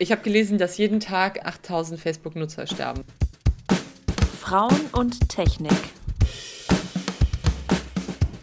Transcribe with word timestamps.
Ich 0.00 0.12
habe 0.12 0.22
gelesen, 0.22 0.58
dass 0.58 0.78
jeden 0.78 1.00
Tag 1.00 1.44
8000 1.44 1.98
Facebook-Nutzer 1.98 2.68
sterben. 2.68 3.02
Frauen 4.38 4.78
und 4.92 5.28
Technik. 5.28 5.72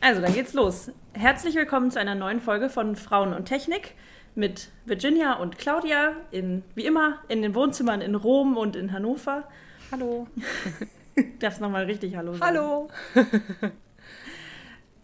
Also, 0.01 0.21
dann 0.21 0.33
geht's 0.33 0.51
los. 0.51 0.91
Herzlich 1.13 1.55
willkommen 1.55 1.91
zu 1.91 1.99
einer 1.99 2.13
neuen 2.13 2.41
Folge 2.41 2.69
von 2.69 2.97
Frauen 2.97 3.33
und 3.33 3.45
Technik 3.45 3.93
mit 4.35 4.69
Virginia 4.83 5.35
und 5.35 5.57
Claudia 5.57 6.17
in, 6.29 6.63
wie 6.75 6.85
immer, 6.85 7.19
in 7.29 7.41
den 7.41 7.55
Wohnzimmern 7.55 8.01
in 8.01 8.15
Rom 8.15 8.57
und 8.57 8.75
in 8.75 8.91
Hannover. 8.91 9.47
Hallo. 9.93 10.27
Darfst 11.39 11.61
nochmal 11.61 11.85
richtig 11.85 12.17
Hallo 12.17 12.33
sagen. 12.33 12.45
Hallo. 12.45 12.89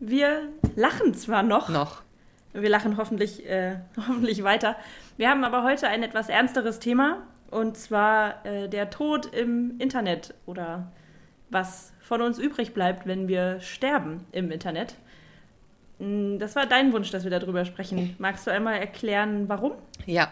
Wir 0.02 0.50
lachen 0.76 1.14
zwar 1.14 1.44
noch. 1.44 1.70
Noch. 1.70 2.02
Wir 2.54 2.70
lachen 2.70 2.98
hoffentlich, 2.98 3.48
äh, 3.50 3.78
hoffentlich 3.98 4.44
weiter. 4.44 4.76
Wir 5.18 5.30
haben 5.30 5.44
aber 5.44 5.64
heute 5.64 5.88
ein 5.88 6.04
etwas 6.04 6.30
ernsteres 6.30 6.80
Thema 6.80 7.18
und 7.50 7.78
zwar 7.78 8.46
äh, 8.46 8.68
der 8.68 8.90
Tod 8.90 9.28
im 9.34 9.76
Internet 9.80 10.34
oder 10.46 10.92
was 11.50 11.94
von 12.02 12.22
uns 12.22 12.40
übrig 12.40 12.73
bleibt, 12.73 13.06
wenn 13.06 13.28
wir 13.28 13.59
sterben 13.62 14.26
im 14.32 14.52
Internet. 14.52 14.95
Mm, 16.00 16.38
Das 16.40 16.56
war 16.56 16.66
dein 16.66 16.94
Wunsch, 16.94 17.12
dass 17.12 17.23
wir 17.23 17.32
darüber 17.32 17.66
sprechen. 17.66 18.16
Magst 18.20 18.48
du 18.48 18.52
einmal 18.52 18.80
erklären, 18.80 19.48
warum? 19.48 19.73
Ja. 20.06 20.31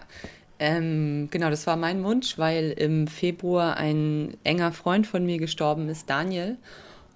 Ähm, 0.61 1.29
genau, 1.31 1.49
das 1.49 1.67
war 1.67 1.77
mein 1.77 2.03
Wunsch, 2.03 2.37
weil 2.37 2.71
im 2.71 3.07
Februar 3.07 3.77
ein 3.77 4.35
enger 4.43 4.73
Freund 4.73 5.07
von 5.07 5.25
mir 5.25 5.37
gestorben 5.37 5.87
ist, 5.87 6.09
Daniel. 6.09 6.57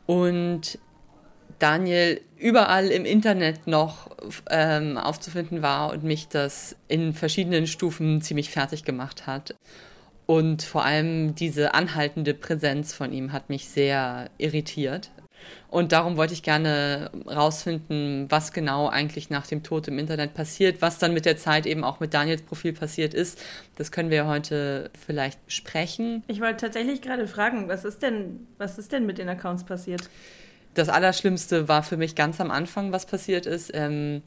Und 0.05 0.79
Daniel 1.59 2.21
überall 2.37 2.87
im 2.87 3.05
Internet 3.05 3.67
noch 3.67 4.09
ähm, 4.49 4.97
aufzufinden 4.97 5.61
war 5.61 5.91
und 5.91 6.03
mich 6.03 6.27
das 6.27 6.75
in 6.87 7.13
verschiedenen 7.13 7.67
Stufen 7.67 8.21
ziemlich 8.21 8.49
fertig 8.49 8.83
gemacht 8.83 9.27
hat. 9.27 9.55
Und 10.25 10.63
vor 10.63 10.85
allem 10.85 11.35
diese 11.35 11.73
anhaltende 11.73 12.33
Präsenz 12.33 12.93
von 12.93 13.11
ihm 13.11 13.33
hat 13.33 13.49
mich 13.49 13.67
sehr 13.67 14.29
irritiert. 14.37 15.11
Und 15.69 15.91
darum 15.91 16.17
wollte 16.17 16.33
ich 16.33 16.43
gerne 16.43 17.11
rausfinden, 17.25 18.27
was 18.29 18.53
genau 18.53 18.87
eigentlich 18.87 19.29
nach 19.29 19.47
dem 19.47 19.63
Tod 19.63 19.87
im 19.87 19.97
Internet 19.99 20.33
passiert, 20.33 20.81
was 20.81 20.99
dann 20.99 21.13
mit 21.13 21.25
der 21.25 21.35
Zeit 21.35 21.65
eben 21.65 21.83
auch 21.83 21.99
mit 21.99 22.13
Daniels 22.13 22.43
Profil 22.43 22.73
passiert 22.73 23.13
ist. 23.13 23.41
Das 23.75 23.91
können 23.91 24.09
wir 24.09 24.27
heute 24.27 24.91
vielleicht 25.05 25.43
besprechen. 25.45 26.23
Ich 26.27 26.41
wollte 26.41 26.57
tatsächlich 26.57 27.01
gerade 27.01 27.27
fragen, 27.27 27.67
was 27.67 27.85
ist 27.85 28.03
denn, 28.03 28.47
was 28.57 28.77
ist 28.77 28.91
denn 28.91 29.05
mit 29.05 29.17
den 29.17 29.27
Accounts 29.27 29.63
passiert? 29.63 30.09
Das 30.73 30.89
Allerschlimmste 30.89 31.67
war 31.67 31.83
für 31.83 31.97
mich 31.97 32.15
ganz 32.15 32.41
am 32.41 32.51
Anfang, 32.51 32.91
was 32.91 33.05
passiert 33.05 33.45
ist. 33.45 33.71
Ähm, 33.73 34.23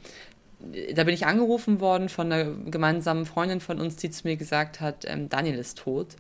da 0.95 1.05
bin 1.05 1.15
ich 1.15 1.27
angerufen 1.27 1.81
worden 1.81 2.09
von 2.09 2.33
einer 2.33 2.51
gemeinsamen 2.51 3.27
Freundin 3.27 3.61
von 3.61 3.81
uns, 3.81 3.97
die 3.97 4.11
zu 4.11 4.27
mir 4.27 4.37
gesagt 4.37 4.81
hat, 4.81 5.05
ähm, 5.07 5.29
Daniel 5.29 5.59
ist 5.59 5.79
tot. 5.79 6.17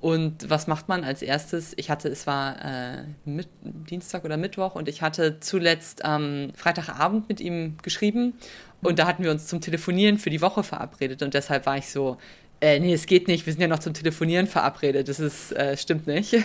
Und 0.00 0.50
was 0.50 0.66
macht 0.66 0.88
man 0.88 1.04
als 1.04 1.22
erstes? 1.22 1.74
Ich 1.76 1.88
hatte, 1.88 2.08
es 2.08 2.26
war 2.26 2.56
äh, 2.64 3.04
mit, 3.24 3.48
Dienstag 3.62 4.24
oder 4.24 4.36
Mittwoch 4.36 4.74
und 4.74 4.88
ich 4.88 5.00
hatte 5.00 5.38
zuletzt 5.38 6.04
am 6.04 6.24
ähm, 6.24 6.52
Freitagabend 6.56 7.28
mit 7.28 7.40
ihm 7.40 7.76
geschrieben 7.82 8.34
und 8.82 8.98
da 8.98 9.06
hatten 9.06 9.22
wir 9.22 9.30
uns 9.30 9.46
zum 9.46 9.60
Telefonieren 9.60 10.18
für 10.18 10.30
die 10.30 10.40
Woche 10.40 10.64
verabredet 10.64 11.22
und 11.22 11.34
deshalb 11.34 11.66
war 11.66 11.76
ich 11.76 11.88
so, 11.88 12.18
äh, 12.60 12.80
nee, 12.80 12.92
es 12.92 13.06
geht 13.06 13.28
nicht, 13.28 13.46
wir 13.46 13.52
sind 13.52 13.62
ja 13.62 13.68
noch 13.68 13.78
zum 13.78 13.94
Telefonieren 13.94 14.48
verabredet, 14.48 15.08
das 15.08 15.20
ist, 15.20 15.52
äh, 15.52 15.76
stimmt 15.76 16.08
nicht. 16.08 16.36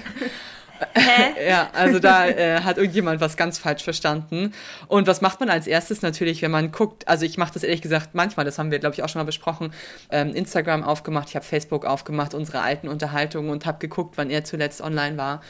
Hä? 0.93 1.49
ja, 1.49 1.69
also 1.73 1.99
da 1.99 2.27
äh, 2.27 2.61
hat 2.61 2.77
irgendjemand 2.77 3.21
was 3.21 3.37
ganz 3.37 3.57
falsch 3.57 3.83
verstanden. 3.83 4.53
Und 4.87 5.07
was 5.07 5.21
macht 5.21 5.39
man 5.39 5.49
als 5.49 5.67
erstes 5.67 6.01
natürlich, 6.01 6.41
wenn 6.41 6.51
man 6.51 6.71
guckt? 6.71 7.07
Also 7.07 7.25
ich 7.25 7.37
mache 7.37 7.53
das 7.53 7.63
ehrlich 7.63 7.81
gesagt 7.81 8.09
manchmal, 8.13 8.45
das 8.45 8.59
haben 8.59 8.71
wir, 8.71 8.79
glaube 8.79 8.93
ich, 8.95 9.03
auch 9.03 9.09
schon 9.09 9.19
mal 9.19 9.25
besprochen, 9.25 9.73
ähm, 10.11 10.33
Instagram 10.33 10.83
aufgemacht, 10.83 11.29
ich 11.29 11.35
habe 11.35 11.45
Facebook 11.45 11.85
aufgemacht, 11.85 12.33
unsere 12.33 12.61
alten 12.61 12.87
Unterhaltungen 12.87 13.49
und 13.49 13.65
habe 13.65 13.79
geguckt, 13.79 14.17
wann 14.17 14.29
er 14.29 14.43
zuletzt 14.43 14.81
online 14.81 15.17
war. 15.17 15.41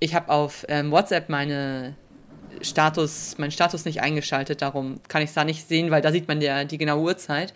Ich 0.00 0.14
habe 0.14 0.30
auf 0.30 0.64
ähm, 0.68 0.90
WhatsApp 0.90 1.28
meine 1.28 1.94
Status, 2.60 3.36
meinen 3.38 3.50
Status 3.50 3.84
nicht 3.84 4.02
eingeschaltet, 4.02 4.62
darum 4.62 5.00
kann 5.08 5.22
ich 5.22 5.28
es 5.30 5.34
da 5.34 5.44
nicht 5.44 5.68
sehen, 5.68 5.90
weil 5.90 6.02
da 6.02 6.12
sieht 6.12 6.28
man 6.28 6.40
ja 6.40 6.64
die 6.64 6.78
genaue 6.78 7.02
Uhrzeit. 7.02 7.54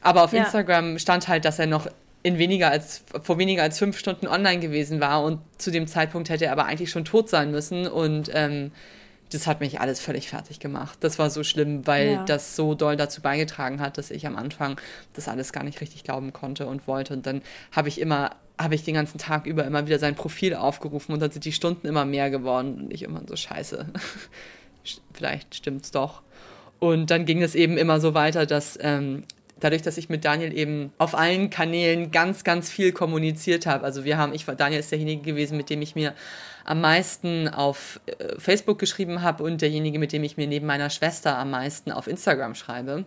Aber 0.00 0.22
auf 0.22 0.32
Ja. 0.32 0.44
Instagram 0.44 0.98
stand 0.98 1.28
halt, 1.28 1.44
dass 1.44 1.58
er 1.58 1.66
noch 1.66 1.88
in 2.24 2.38
weniger 2.38 2.70
als 2.70 3.04
vor 3.22 3.38
weniger 3.38 3.62
als 3.62 3.78
fünf 3.78 3.96
Stunden 3.98 4.26
online 4.26 4.58
gewesen 4.58 4.98
war 5.00 5.22
und 5.22 5.38
zu 5.58 5.70
dem 5.70 5.86
Zeitpunkt 5.86 6.28
hätte 6.30 6.46
er 6.46 6.52
aber 6.52 6.64
eigentlich 6.64 6.90
schon 6.90 7.04
tot 7.04 7.28
sein 7.28 7.52
müssen 7.52 7.86
und 7.86 8.30
ähm, 8.34 8.72
das 9.30 9.46
hat 9.46 9.60
mich 9.60 9.80
alles 9.80 10.00
völlig 10.00 10.28
fertig 10.28 10.58
gemacht. 10.58 10.98
Das 11.00 11.18
war 11.18 11.28
so 11.28 11.42
schlimm, 11.44 11.86
weil 11.86 12.12
Ja. 12.12 12.24
das 12.24 12.56
so 12.56 12.74
doll 12.74 12.96
dazu 12.96 13.20
beigetragen 13.20 13.80
hat, 13.80 13.98
dass 13.98 14.10
ich 14.10 14.26
am 14.26 14.36
Anfang 14.36 14.80
das 15.14 15.28
alles 15.28 15.52
gar 15.52 15.64
nicht 15.64 15.80
richtig 15.80 16.02
glauben 16.04 16.32
konnte 16.32 16.66
und 16.66 16.86
wollte. 16.86 17.14
Und 17.14 17.26
dann 17.26 17.42
habe 17.72 17.88
ich 17.88 18.00
immer, 18.00 18.30
habe 18.58 18.74
ich 18.74 18.84
den 18.84 18.94
ganzen 18.94 19.18
Tag 19.18 19.46
über 19.46 19.64
immer 19.64 19.86
wieder 19.86 19.98
sein 19.98 20.14
Profil 20.14 20.54
aufgerufen 20.54 21.12
und 21.12 21.20
dann 21.20 21.30
sind 21.30 21.44
die 21.44 21.52
Stunden 21.52 21.86
immer 21.86 22.04
mehr 22.04 22.30
geworden 22.30 22.74
und 22.84 22.92
ich 22.92 23.02
immer 23.02 23.22
so 23.26 23.34
scheiße. 23.36 23.86
Vielleicht 25.12 25.54
stimmt's 25.54 25.90
doch. 25.90 26.22
Und 26.78 27.10
dann 27.10 27.24
ging 27.24 27.42
es 27.42 27.54
eben 27.54 27.76
immer 27.78 28.00
so 28.00 28.14
weiter, 28.14 28.46
dass 28.46 28.78
ähm, 28.80 29.24
dadurch, 29.64 29.82
dass 29.82 29.96
ich 29.96 30.08
mit 30.08 30.24
Daniel 30.24 30.56
eben 30.56 30.92
auf 30.98 31.14
allen 31.14 31.48
Kanälen 31.48 32.10
ganz, 32.10 32.44
ganz 32.44 32.70
viel 32.70 32.92
kommuniziert 32.92 33.66
habe. 33.66 33.84
Also 33.84 34.04
wir 34.04 34.18
haben, 34.18 34.34
ich 34.34 34.46
war, 34.46 34.54
Daniel 34.54 34.80
ist 34.80 34.92
derjenige 34.92 35.22
gewesen, 35.22 35.56
mit 35.56 35.70
dem 35.70 35.80
ich 35.80 35.94
mir 35.94 36.12
am 36.64 36.80
meisten 36.80 37.48
auf 37.48 38.00
äh, 38.06 38.38
Facebook 38.38 38.78
geschrieben 38.78 39.22
habe 39.22 39.42
und 39.42 39.62
derjenige, 39.62 39.98
mit 39.98 40.12
dem 40.12 40.22
ich 40.22 40.36
mir 40.36 40.46
neben 40.46 40.66
meiner 40.66 40.90
Schwester 40.90 41.38
am 41.38 41.50
meisten 41.50 41.92
auf 41.92 42.06
Instagram 42.06 42.54
schreibe. 42.54 43.04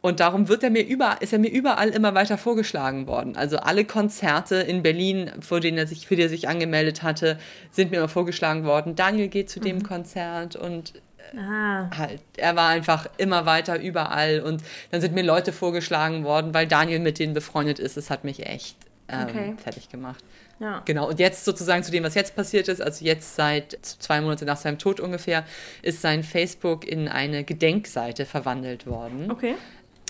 Und 0.00 0.18
darum 0.18 0.48
wird 0.48 0.64
er 0.64 0.70
mir 0.70 0.84
überall, 0.84 1.18
ist 1.20 1.32
er 1.32 1.38
mir 1.38 1.50
überall 1.50 1.90
immer 1.90 2.12
weiter 2.14 2.36
vorgeschlagen 2.36 3.06
worden. 3.06 3.36
Also 3.36 3.58
alle 3.58 3.84
Konzerte 3.84 4.56
in 4.56 4.82
Berlin, 4.82 5.30
vor 5.40 5.60
denen 5.60 5.78
er 5.78 5.86
sich, 5.86 6.08
für 6.08 6.16
die 6.16 6.22
er 6.22 6.28
sich 6.28 6.48
angemeldet 6.48 7.04
hatte, 7.04 7.38
sind 7.70 7.92
mir 7.92 7.98
immer 7.98 8.08
vorgeschlagen 8.08 8.64
worden. 8.64 8.96
Daniel 8.96 9.28
geht 9.28 9.48
zu 9.48 9.60
dem 9.60 9.84
Konzert 9.84 10.56
und 10.56 10.94
Ah, 11.36 11.88
halt, 11.96 12.20
er 12.36 12.56
war 12.56 12.68
einfach 12.68 13.06
immer 13.16 13.46
weiter 13.46 13.80
überall 13.80 14.40
und 14.40 14.62
dann 14.90 15.00
sind 15.00 15.14
mir 15.14 15.22
Leute 15.22 15.52
vorgeschlagen 15.52 16.24
worden, 16.24 16.52
weil 16.54 16.66
Daniel 16.66 16.98
mit 17.00 17.18
denen 17.18 17.32
befreundet 17.34 17.78
ist. 17.78 17.96
Das 17.96 18.10
hat 18.10 18.24
mich 18.24 18.46
echt 18.46 18.76
ähm, 19.08 19.26
Okay. 19.28 19.54
fertig 19.62 19.88
gemacht. 19.88 20.22
ja. 20.60 20.82
Genau, 20.84 21.08
und 21.08 21.18
jetzt 21.18 21.44
sozusagen 21.44 21.82
zu 21.82 21.90
dem, 21.90 22.04
was 22.04 22.14
jetzt 22.14 22.36
passiert 22.36 22.68
ist, 22.68 22.80
also 22.82 23.04
jetzt 23.04 23.34
seit 23.34 23.78
zwei 23.82 24.20
Monate 24.20 24.44
nach 24.44 24.56
seinem 24.58 24.78
Tod 24.78 25.00
ungefähr, 25.00 25.44
ist 25.82 26.02
sein 26.02 26.22
Facebook 26.22 26.86
in 26.86 27.08
eine 27.08 27.44
Gedenkseite 27.44 28.26
verwandelt 28.26 28.86
worden. 28.86 29.30
Okay. 29.30 29.54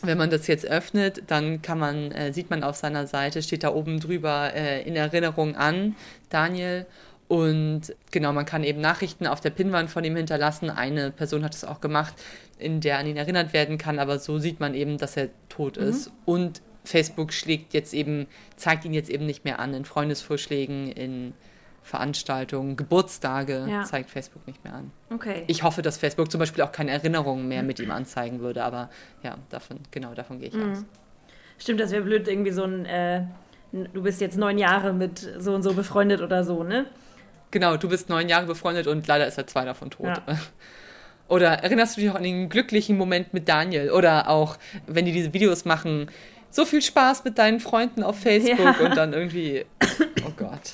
Wenn 0.05 0.19
man 0.19 0.31
das 0.31 0.49
jetzt 0.49 0.67
öffnet, 0.67 1.23
dann 1.29 1.63
kann 1.63 1.79
man, 1.79 2.11
äh, 2.11 2.33
sieht 2.33 2.51
man 2.51 2.65
auf 2.65 2.75
seiner 2.75 3.07
Seite, 3.07 3.41
steht 3.41 3.63
da 3.63 3.73
oben 3.73 4.01
drüber 4.01 4.53
äh, 4.53 4.83
in 4.83 4.97
Erinnerung 4.97 5.55
an 5.55 5.95
Daniel. 6.29 6.87
Und 7.33 7.97
genau, 8.11 8.31
man 8.35 8.45
kann 8.45 8.63
eben 8.63 8.83
Nachrichten 8.83 9.27
auf 9.27 9.41
der 9.41 9.49
Pinnwand 9.49 9.89
von 9.89 10.05
ihm 10.05 10.15
hinterlassen. 10.17 10.69
Eine 10.69 11.11
Person 11.11 11.45
hat 11.45 11.55
es 11.55 11.65
auch 11.65 11.81
gemacht, 11.81 12.13
in 12.59 12.83
der 12.83 12.99
an 12.99 13.07
ihn 13.07 13.17
erinnert 13.17 13.55
werden 13.55 13.79
kann, 13.79 13.99
aber 13.99 14.19
so 14.19 14.39
sieht 14.39 14.61
man 14.61 14.75
eben, 14.75 14.99
dass 14.99 15.17
er 15.17 15.31
tot 15.49 15.79
ist. 15.79 16.11
Und 16.27 16.61
Facebook 16.85 17.33
schlägt 17.33 17.73
jetzt 17.73 17.95
eben, 17.95 18.27
zeigt 18.57 18.85
ihn 18.85 18.93
jetzt 18.93 19.09
eben 19.09 19.25
nicht 19.25 19.47
mehr 19.47 19.61
an 19.61 19.73
in 19.73 19.87
Freundesvorschlägen, 19.87 20.93
in 20.93 21.33
Veranstaltungen, 21.83 22.77
Geburtstage, 22.77 23.65
Ja. 23.67 23.85
zeigt 23.85 24.11
Facebook 24.11 24.47
nicht 24.47 24.63
mehr 24.63 24.75
an. 24.75 24.91
Okay. 25.09 25.45
Ich 25.47 25.63
hoffe, 25.63 25.81
dass 25.81 25.97
Facebook 25.97 26.31
zum 26.31 26.39
Beispiel 26.39 26.63
auch 26.63 26.71
keine 26.73 26.91
Erinnerungen 26.91 27.49
mehr 27.49 27.63
mit 27.63 27.81
ihm 27.81 27.93
anzeigen 27.93 28.41
würde, 28.41 28.63
aber 28.63 28.91
ja, 29.23 29.39
davon, 29.49 29.79
genau 29.91 30.13
davon 30.13 30.39
gehe 30.39 30.49
ich 30.51 30.55
aus. 30.55 30.85
Stimmt, 31.57 31.81
das 31.81 31.93
wäre 31.93 32.03
blöd, 32.03 32.29
irgendwie 32.29 32.51
so 32.51 32.65
ein, 32.65 32.85
äh, 32.85 33.23
du 33.73 34.03
bist 34.03 34.21
jetzt 34.21 34.37
neun 34.37 34.59
Jahre 34.59 34.93
mit 34.93 35.19
so 35.39 35.55
und 35.55 35.63
so 35.63 35.73
befreundet 35.73 36.21
oder 36.21 36.45
so, 36.45 36.63
ne? 36.63 36.85
Genau, 37.53 37.77
du 37.77 37.89
bist 37.89 38.09
neun 38.09 38.29
Jahre 38.29 38.47
befreundet 38.47 38.89
und 38.89 39.07
leider 39.07 39.27
ist 39.27 39.39
er 39.39 39.47
zwei 39.47 39.65
davon 39.65 39.91
tot. 39.91 40.07
Ja. 40.09 40.23
Oder 41.29 41.49
erinnerst 41.63 41.97
du 41.97 42.01
dich 42.01 42.11
auch 42.11 42.17
an 42.17 42.25
den 42.25 42.49
glücklichen 42.49 42.99
Moment 42.99 43.33
mit 43.33 43.49
Daniel? 43.49 43.91
Oder 43.93 44.29
auch, 44.29 44.59
wenn 44.87 45.05
die 45.05 45.13
diese 45.13 45.33
Videos 45.33 45.65
machen, 45.65 46.11
so 46.51 46.65
viel 46.67 46.83
Spaß 46.83 47.25
mit 47.25 47.39
deinen 47.39 47.61
Freunden 47.61 48.03
auf 48.03 48.19
Facebook 48.19 48.59
Ja. 48.59 48.85
und 48.85 48.97
dann 48.97 49.13
irgendwie, 49.15 49.65
oh 50.27 50.33
Gott. 50.37 50.73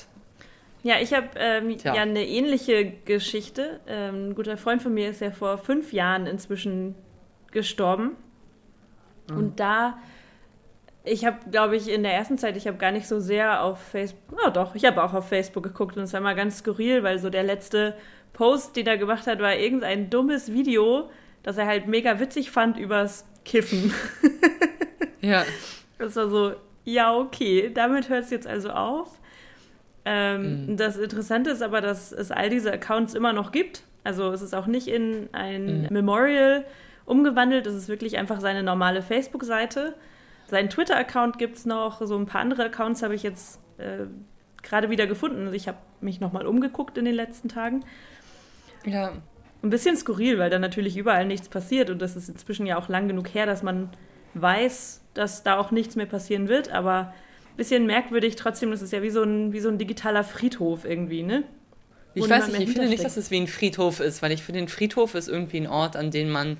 Ja, 0.83 0.95
ich 1.01 1.13
habe 1.13 1.27
ähm, 1.37 1.75
ja 1.83 1.93
eine 1.93 2.25
ähnliche 2.25 2.85
Geschichte. 3.05 3.79
Ähm, 3.87 4.29
ein 4.29 4.35
guter 4.35 4.57
Freund 4.57 4.81
von 4.81 4.93
mir 4.93 5.09
ist 5.09 5.21
ja 5.21 5.31
vor 5.31 5.57
fünf 5.57 5.93
Jahren 5.93 6.25
inzwischen 6.25 6.95
gestorben. 7.51 8.15
Mhm. 9.29 9.37
Und 9.37 9.59
da, 9.59 9.97
ich 11.09 11.25
habe, 11.25 11.37
glaube 11.51 11.75
ich, 11.75 11.89
in 11.89 12.03
der 12.03 12.13
ersten 12.13 12.37
Zeit, 12.37 12.55
ich 12.57 12.67
habe 12.67 12.77
gar 12.77 12.91
nicht 12.91 13.07
so 13.07 13.19
sehr 13.19 13.63
auf 13.63 13.79
Facebook, 13.79 14.39
oh 14.45 14.49
doch, 14.49 14.75
ich 14.75 14.85
habe 14.85 15.03
auch 15.03 15.13
auf 15.13 15.27
Facebook 15.27 15.63
geguckt 15.63 15.97
und 15.97 16.03
es 16.03 16.13
war 16.13 16.21
mal 16.21 16.35
ganz 16.35 16.59
skurril, 16.59 17.03
weil 17.03 17.19
so 17.19 17.29
der 17.29 17.43
letzte 17.43 17.95
Post, 18.33 18.75
den 18.75 18.87
er 18.87 18.97
gemacht 18.97 19.27
hat, 19.27 19.39
war 19.39 19.55
irgendein 19.55 20.09
dummes 20.09 20.53
Video, 20.53 21.09
das 21.43 21.57
er 21.57 21.65
halt 21.65 21.87
mega 21.87 22.19
witzig 22.19 22.51
fand 22.51 22.77
übers 22.77 23.25
Kiffen. 23.45 23.93
Ja, 25.21 25.43
Das 25.97 26.15
war 26.15 26.29
so, 26.29 26.53
ja, 26.85 27.13
okay, 27.13 27.71
damit 27.73 28.07
hört 28.07 28.23
es 28.23 28.29
jetzt 28.29 28.47
also 28.47 28.69
auf. 28.69 29.19
Ähm, 30.05 30.77
Das 30.77 30.95
Interessante 30.95 31.49
ist 31.49 31.61
aber, 31.61 31.81
dass 31.81 32.13
es 32.13 32.31
all 32.31 32.49
diese 32.49 32.71
Accounts 32.71 33.13
immer 33.15 33.33
noch 33.33 33.51
gibt. 33.51 33.83
Also 34.05 34.31
es 34.31 34.41
ist 34.41 34.55
auch 34.55 34.65
nicht 34.65 34.87
in 34.87 35.27
ein 35.33 35.87
Memorial 35.89 36.63
umgewandelt, 37.05 37.67
es 37.67 37.75
ist 37.75 37.89
wirklich 37.89 38.17
einfach 38.17 38.39
seine 38.39 38.63
normale 38.63 39.01
Facebook-Seite. 39.01 39.93
Sein 40.49 40.69
Twitter-Account 40.69 41.37
gibt 41.37 41.57
es 41.57 41.65
noch, 41.65 42.01
so 42.05 42.17
ein 42.17 42.25
paar 42.25 42.41
andere 42.41 42.65
Accounts 42.65 43.03
habe 43.03 43.15
ich 43.15 43.23
jetzt 43.23 43.59
äh, 43.77 44.05
gerade 44.63 44.89
wieder 44.89 45.07
gefunden. 45.07 45.41
Also 45.41 45.53
ich 45.53 45.67
habe 45.67 45.77
mich 46.01 46.19
nochmal 46.19 46.47
umgeguckt 46.47 46.97
in 46.97 47.05
den 47.05 47.15
letzten 47.15 47.49
Tagen. 47.49 47.85
Ja. 48.85 49.13
Ein 49.61 49.69
bisschen 49.69 49.95
skurril, 49.95 50.39
weil 50.39 50.49
da 50.49 50.57
natürlich 50.57 50.97
überall 50.97 51.25
nichts 51.25 51.49
passiert 51.49 51.89
und 51.89 52.01
das 52.01 52.15
ist 52.15 52.29
inzwischen 52.29 52.65
ja 52.65 52.77
auch 52.77 52.89
lang 52.89 53.07
genug 53.07 53.33
her, 53.33 53.45
dass 53.45 53.61
man 53.61 53.89
weiß, 54.33 55.01
dass 55.13 55.43
da 55.43 55.57
auch 55.57 55.71
nichts 55.71 55.95
mehr 55.95 56.05
passieren 56.05 56.47
wird, 56.47 56.71
aber 56.71 57.13
ein 57.51 57.57
bisschen 57.57 57.85
merkwürdig 57.85 58.35
trotzdem, 58.35 58.71
das 58.71 58.81
ist 58.81 58.93
ja 58.93 59.01
wie 59.01 59.09
so 59.09 59.21
ein, 59.21 59.51
wie 59.51 59.59
so 59.59 59.69
ein 59.69 59.77
digitaler 59.77 60.23
Friedhof 60.23 60.85
irgendwie, 60.85 61.23
ne? 61.23 61.43
Ich 62.13 62.29
weiß 62.29 62.47
nicht, 62.47 62.61
ich 62.61 62.69
finde 62.71 62.89
nicht, 62.89 63.03
dass 63.03 63.17
es 63.17 63.31
wie 63.31 63.39
ein 63.39 63.47
Friedhof 63.47 63.99
ist, 63.99 64.21
weil 64.21 64.31
ich 64.31 64.43
finde, 64.43 64.61
ein 64.61 64.67
Friedhof 64.67 65.13
ist 65.15 65.27
irgendwie 65.27 65.57
ein 65.57 65.67
Ort, 65.67 65.95
an 65.95 66.11
den 66.11 66.29
man. 66.29 66.57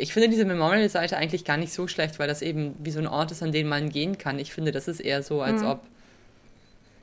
Ich 0.00 0.12
finde 0.12 0.28
diese 0.28 0.44
Memorial-Seite 0.44 1.16
eigentlich 1.16 1.44
gar 1.44 1.56
nicht 1.56 1.72
so 1.72 1.88
schlecht, 1.88 2.18
weil 2.18 2.28
das 2.28 2.42
eben 2.42 2.74
wie 2.78 2.90
so 2.90 2.98
ein 2.98 3.06
Ort 3.06 3.30
ist, 3.30 3.42
an 3.42 3.52
den 3.52 3.68
man 3.68 3.88
gehen 3.88 4.18
kann. 4.18 4.38
Ich 4.38 4.52
finde, 4.52 4.72
das 4.72 4.88
ist 4.88 5.00
eher 5.00 5.22
so, 5.22 5.42
als 5.42 5.62
mhm. 5.62 5.68
ob. 5.68 5.80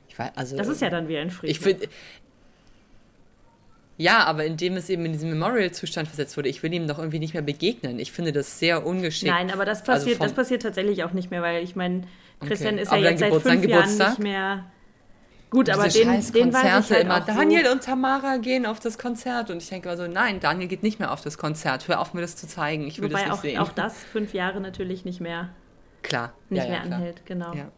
Ich 0.08 0.18
weiß, 0.18 0.32
also, 0.34 0.56
das 0.56 0.68
ist 0.68 0.82
ja 0.82 0.90
dann 0.90 1.08
wie 1.08 1.16
ein 1.16 1.30
Friedhof. 1.30 1.50
Ich 1.50 1.60
find, 1.60 1.88
ja, 3.98 4.24
aber 4.24 4.44
indem 4.44 4.76
es 4.76 4.90
eben 4.90 5.04
in 5.04 5.12
diesen 5.12 5.30
Memorial-Zustand 5.30 6.08
versetzt 6.08 6.36
wurde, 6.36 6.48
ich 6.48 6.62
will 6.62 6.72
ihm 6.72 6.88
doch 6.88 6.98
irgendwie 6.98 7.18
nicht 7.18 7.34
mehr 7.34 7.42
begegnen. 7.42 7.98
Ich 7.98 8.10
finde 8.10 8.32
das 8.32 8.58
sehr 8.58 8.84
ungeschickt. 8.86 9.30
Nein, 9.30 9.50
aber 9.50 9.64
das 9.64 9.80
also 9.80 9.92
passiert, 9.92 10.20
also 10.20 10.34
das 10.34 10.34
passiert 10.34 10.62
tatsächlich 10.62 11.04
auch 11.04 11.12
nicht 11.12 11.30
mehr, 11.30 11.42
weil 11.42 11.62
ich 11.62 11.76
meine, 11.76 12.02
Christian 12.40 12.74
okay. 12.74 12.82
ist 12.82 12.90
ja 12.90 12.98
aber 12.98 13.10
jetzt 13.10 13.20
seit 13.20 13.28
Geburt, 13.28 13.42
fünf 13.42 13.66
Jahren 13.66 13.98
nicht 13.98 14.18
mehr 14.18 14.64
Gut, 15.52 15.68
aber 15.68 15.86
den, 15.86 16.08
den 16.08 16.54
weiß 16.54 16.86
ich 16.86 16.96
halt 16.96 17.04
immer. 17.04 17.20
Daniel 17.20 17.66
so. 17.66 17.72
und 17.72 17.84
Tamara 17.84 18.38
gehen 18.38 18.64
auf 18.64 18.80
das 18.80 18.96
Konzert 18.96 19.50
und 19.50 19.62
ich 19.62 19.68
denke 19.68 19.86
immer 19.86 19.98
so, 19.98 20.06
nein, 20.06 20.40
Daniel 20.40 20.66
geht 20.66 20.82
nicht 20.82 20.98
mehr 20.98 21.12
auf 21.12 21.20
das 21.20 21.36
Konzert. 21.36 21.88
Hör 21.88 22.00
auf, 22.00 22.14
mir 22.14 22.22
das 22.22 22.36
zu 22.36 22.48
zeigen. 22.48 22.86
Ich 22.86 23.02
will 23.02 23.10
Wobei 23.10 23.18
das 23.18 23.28
nicht 23.28 23.32
auch, 23.32 23.42
sehen. 23.42 23.58
auch 23.58 23.72
das 23.72 24.02
fünf 24.12 24.32
Jahre 24.32 24.62
natürlich 24.62 25.04
nicht 25.04 25.20
mehr, 25.20 25.50
klar. 26.02 26.32
Nicht 26.48 26.62
ja, 26.64 26.70
mehr 26.70 26.78
ja, 26.78 26.84
anhält, 26.84 27.26
genau. 27.26 27.52
Ja. 27.52 27.70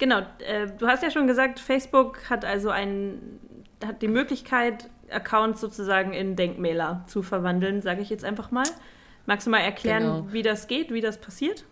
Genau, 0.00 0.18
äh, 0.18 0.66
du 0.78 0.86
hast 0.86 1.02
ja 1.02 1.10
schon 1.10 1.26
gesagt, 1.26 1.60
Facebook 1.60 2.28
hat 2.28 2.44
also 2.44 2.68
ein, 2.68 3.40
hat 3.82 4.02
die 4.02 4.08
Möglichkeit, 4.08 4.90
Accounts 5.10 5.62
sozusagen 5.62 6.12
in 6.12 6.36
Denkmäler 6.36 7.04
zu 7.06 7.22
verwandeln, 7.22 7.80
sage 7.80 8.02
ich 8.02 8.10
jetzt 8.10 8.24
einfach 8.24 8.50
mal. 8.50 8.66
Magst 9.24 9.46
du 9.46 9.50
mal 9.50 9.60
erklären, 9.60 10.02
genau. 10.02 10.26
wie 10.30 10.42
das 10.42 10.66
geht, 10.66 10.92
wie 10.92 11.00
das 11.00 11.18
passiert? 11.18 11.64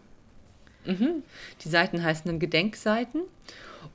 Mhm. 0.87 1.25
Die 1.63 1.69
Seiten 1.69 2.03
heißen 2.03 2.25
dann 2.25 2.39
Gedenkseiten 2.39 3.21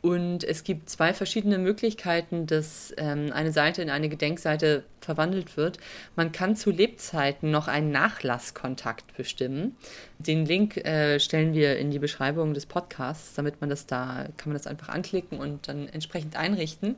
und 0.05 0.43
es 0.43 0.63
gibt 0.63 0.87
zwei 0.87 1.15
verschiedene 1.15 1.57
Möglichkeiten, 1.57 2.45
dass 2.45 2.93
ähm, 2.97 3.31
eine 3.33 3.51
Seite 3.51 3.81
in 3.81 3.89
eine 3.89 4.07
Gedenkseite 4.07 4.83
verwandelt 5.01 5.57
wird. 5.57 5.79
Man 6.15 6.31
kann 6.31 6.55
zu 6.55 6.69
Lebzeiten 6.69 7.49
noch 7.49 7.67
einen 7.67 7.89
Nachlasskontakt 7.89 9.17
bestimmen. 9.17 9.75
Den 10.19 10.45
Link 10.45 10.77
äh, 10.77 11.19
stellen 11.19 11.55
wir 11.55 11.79
in 11.79 11.89
die 11.89 11.97
Beschreibung 11.97 12.53
des 12.53 12.67
Podcasts, 12.67 13.33
damit 13.33 13.61
man 13.61 13.71
das 13.71 13.87
da, 13.87 14.27
kann 14.37 14.49
man 14.49 14.53
das 14.53 14.67
einfach 14.67 14.89
anklicken 14.89 15.39
und 15.39 15.67
dann 15.67 15.89
entsprechend 15.89 16.35
einrichten. 16.35 16.97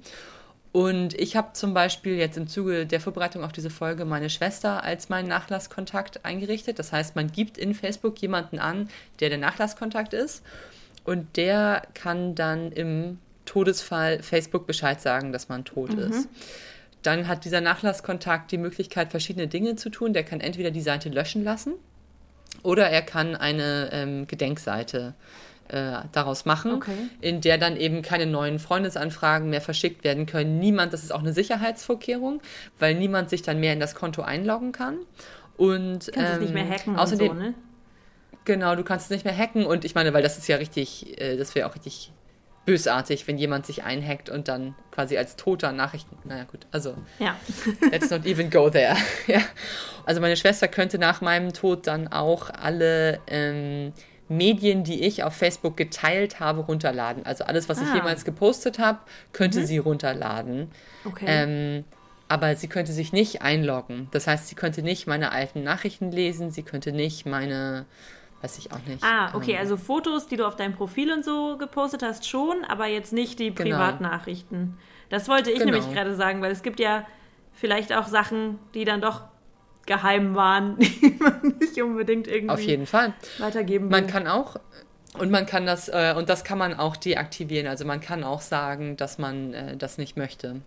Und 0.74 1.13
ich 1.13 1.38
habe 1.38 1.53
zum 1.53 1.74
Beispiel 1.74 2.18
jetzt 2.18 2.36
im 2.36 2.48
Zuge 2.48 2.86
der 2.86 3.00
Vorbereitung 3.00 3.45
auf 3.45 3.53
diese 3.53 3.69
Folge 3.69 4.03
meine 4.03 4.30
Schwester 4.30 4.83
als 4.83 5.07
meinen 5.07 5.30
Nachlasskontakt 5.30 6.25
eingerichtet. 6.25 6.77
Das 6.77 6.92
heißt, 6.92 7.15
man 7.15 7.31
gibt 7.31 7.57
in 7.57 7.74
Facebook 7.74 8.21
jemanden 8.21 8.60
an, 8.60 8.89
der 9.21 9.30
der 9.30 9.38
Nachlasskontakt 9.38 10.13
ist 10.13 10.44
und 11.07 11.38
der 11.38 11.83
kann 11.94 12.36
dann 12.36 12.74
im 12.74 13.19
Todesfall 13.45 14.21
Facebook 14.21 14.68
Bescheid 14.68 15.00
sagen, 15.00 15.31
dass 15.31 15.48
man 15.48 15.63
tot 15.63 15.94
mhm. 15.94 16.00
ist. 16.00 16.27
Dann 17.01 17.30
hat 17.30 17.45
dieser 17.45 17.62
Nachlasskontakt 17.62 18.51
die 18.51 18.57
Möglichkeit, 18.57 19.12
verschiedene 19.12 19.48
Dinge 19.48 19.77
zu 19.77 19.89
tun. 19.89 20.12
Der 20.12 20.25
kann 20.25 20.42
entweder 20.42 20.69
die 20.69 20.81
Seite 20.81 21.07
löschen 21.07 21.45
lassen 21.45 21.75
oder 22.62 22.89
er 22.89 23.01
kann 23.04 23.38
eine 23.38 23.89
ähm, 23.94 24.27
Gedenkseite 24.27 25.13
äh, 25.69 26.00
daraus 26.12 26.44
machen, 26.44 26.74
okay. 26.74 26.98
in 27.21 27.39
der 27.39 27.57
dann 27.57 27.77
eben 27.77 28.01
keine 28.01 28.25
neuen 28.25 28.60
Freundesanfragen 28.60 29.50
mehr 29.50 29.62
verschickt 29.62 30.03
werden 30.03 30.25
können. 30.25 30.60
Niemand, 30.60 30.92
das 30.92 31.03
ist 31.03 31.13
auch 31.13 31.21
eine 31.21 31.31
Sicherheitsvorkehrung, 31.31 32.42
weil 32.80 32.95
niemand 32.95 33.30
sich 33.30 33.44
dann 33.44 33.62
mehr 33.62 33.71
in 33.71 33.80
das 33.80 33.95
Konto 33.95 34.24
einloggen 34.24 34.74
kann. 34.74 34.98
Und 35.56 36.12
ähm, 36.15 36.42
nicht 36.42 36.53
mehr 36.53 36.68
hacken 36.69 36.98
außerdem, 36.98 37.31
und 37.31 37.38
so, 37.38 37.44
ne? 37.44 37.53
Genau, 38.47 38.77
du 38.77 38.83
kannst 38.85 39.07
es 39.07 39.09
nicht 39.09 39.25
mehr 39.25 39.38
hacken 39.38 39.65
und 39.65 39.83
ich 39.83 39.94
meine, 39.94 40.13
weil 40.13 40.23
das 40.23 40.38
ist 40.38 40.47
ja 40.47 40.55
richtig, 40.55 41.19
äh, 41.19 41.35
das 41.35 41.53
wäre 41.53 41.67
auch 41.67 41.75
richtig 41.75 42.13
bösartig, 42.65 43.27
wenn 43.27 43.38
jemand 43.38 43.65
sich 43.65 43.83
einhackt 43.83 44.29
und 44.29 44.47
dann 44.47 44.73
quasi 44.89 45.17
als 45.17 45.35
Toter 45.35 45.73
Nachrichten. 45.73 46.17
Naja, 46.23 46.45
gut, 46.45 46.65
also. 46.71 46.95
Ja. 47.19 47.35
let's 47.91 48.09
not 48.09 48.25
even 48.25 48.49
go 48.49 48.69
there. 48.69 48.95
ja. 49.27 49.41
Also, 50.05 50.21
meine 50.21 50.38
Schwester 50.38 50.69
könnte 50.69 50.97
nach 50.97 51.19
meinem 51.19 51.51
Tod 51.51 51.88
dann 51.88 52.07
auch 52.07 52.49
alle 52.49 53.19
ähm, 53.27 53.91
Medien, 54.29 54.85
die 54.85 55.03
ich 55.03 55.25
auf 55.25 55.33
Facebook 55.33 55.75
geteilt 55.75 56.39
habe, 56.39 56.61
runterladen. 56.61 57.25
Also, 57.25 57.43
alles, 57.43 57.67
was 57.67 57.79
ah. 57.79 57.83
ich 57.85 57.95
jemals 57.95 58.23
gepostet 58.23 58.79
habe, 58.79 59.00
könnte 59.33 59.59
mhm. 59.59 59.65
sie 59.65 59.77
runterladen. 59.77 60.71
Okay. 61.03 61.25
Ähm, 61.27 61.83
aber 62.29 62.55
sie 62.55 62.69
könnte 62.69 62.93
sich 62.93 63.11
nicht 63.11 63.41
einloggen. 63.41 64.07
Das 64.11 64.25
heißt, 64.25 64.47
sie 64.47 64.55
könnte 64.55 64.83
nicht 64.83 65.05
meine 65.05 65.33
alten 65.33 65.63
Nachrichten 65.63 66.13
lesen, 66.13 66.50
sie 66.50 66.63
könnte 66.63 66.93
nicht 66.93 67.25
meine 67.25 67.85
Weiß 68.42 68.57
ich 68.60 68.72
auch 68.72 68.80
nicht. 68.86 69.04
Ah, 69.04 69.34
okay, 69.36 69.54
ähm, 69.54 69.60
also 69.60 69.78
Fotos, 69.78 70.28
die 70.28 70.38
du 70.38 70.45
auf 70.45 70.56
deinem 70.56 70.75
Profil 70.75 71.12
und 71.12 71.25
so 71.25 71.57
gepostet 71.57 72.04
hast, 72.04 72.28
schon, 72.28 72.63
aber 72.66 72.86
jetzt 72.86 73.13
nicht 73.13 73.39
die 73.39 73.54
genau. 73.54 73.78
Privatnachrichten. 73.78 74.78
Das 75.10 75.28
wollte 75.28 75.51
ich 75.51 75.60
genau. 75.60 75.72
nämlich 75.72 75.92
gerade 75.92 76.16
sagen, 76.16 76.42
weil 76.42 76.51
es 76.51 76.62
gibt 76.62 76.80
ja 76.80 77.06
vielleicht 77.54 77.94
auch 77.94 78.07
Sachen, 78.07 78.60
die 78.74 78.86
dann 78.86 79.01
doch 79.01 79.24
geheim 79.86 80.36
waren, 80.36 80.78
die 80.80 81.18
man 81.19 81.56
nicht 81.60 81.81
unbedingt 81.81 82.28
irgendwie 82.28 82.50
auf 82.50 82.62
jeden 82.62 82.86
Fall 82.86 83.13
weitergeben 83.39 83.86
will. 83.86 84.01
Man 84.01 84.07
kann 84.07 84.28
auch 84.28 84.57
und 85.18 85.31
man 85.31 85.45
kann 85.45 85.66
das 85.66 85.89
äh, 85.89 86.13
und 86.16 86.30
das 86.30 86.44
kann 86.44 86.57
man 86.57 86.75
auch 86.75 86.95
deaktivieren. 86.95 87.68
Also 87.68 87.86
man 87.86 88.01
kann 88.01 88.24
auch 88.24 88.42
sagen, 88.42 88.98
dass 88.98 89.18
man 89.18 89.54
äh, 89.54 89.78
das 89.78 89.98
nicht 89.98 90.18
möchte. 90.18 90.62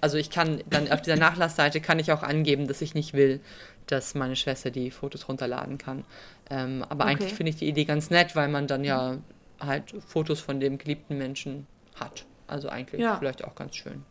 Also 0.00 0.18
ich 0.18 0.30
kann 0.30 0.62
dann 0.68 0.90
auf 0.90 1.02
dieser 1.02 1.16
Nachlassseite 1.16 1.80
kann 1.80 1.98
ich 1.98 2.12
auch 2.12 2.22
angeben, 2.22 2.68
dass 2.68 2.82
ich 2.82 2.94
nicht 2.94 3.14
will, 3.14 3.40
dass 3.86 4.14
meine 4.14 4.36
Schwester 4.36 4.70
die 4.70 4.90
Fotos 4.90 5.28
runterladen 5.28 5.78
kann. 5.78 6.04
Ähm, 6.50 6.84
aber 6.88 7.04
okay. 7.04 7.12
eigentlich 7.12 7.34
finde 7.34 7.50
ich 7.50 7.56
die 7.56 7.68
Idee 7.68 7.84
ganz 7.84 8.10
nett, 8.10 8.36
weil 8.36 8.48
man 8.48 8.66
dann 8.66 8.84
ja 8.84 9.18
halt 9.60 9.94
Fotos 10.06 10.40
von 10.40 10.60
dem 10.60 10.78
geliebten 10.78 11.16
Menschen 11.16 11.66
hat. 11.94 12.24
Also 12.46 12.68
eigentlich 12.68 13.00
ja. 13.00 13.16
vielleicht 13.16 13.44
auch 13.44 13.54
ganz 13.54 13.76
schön. 13.76 14.04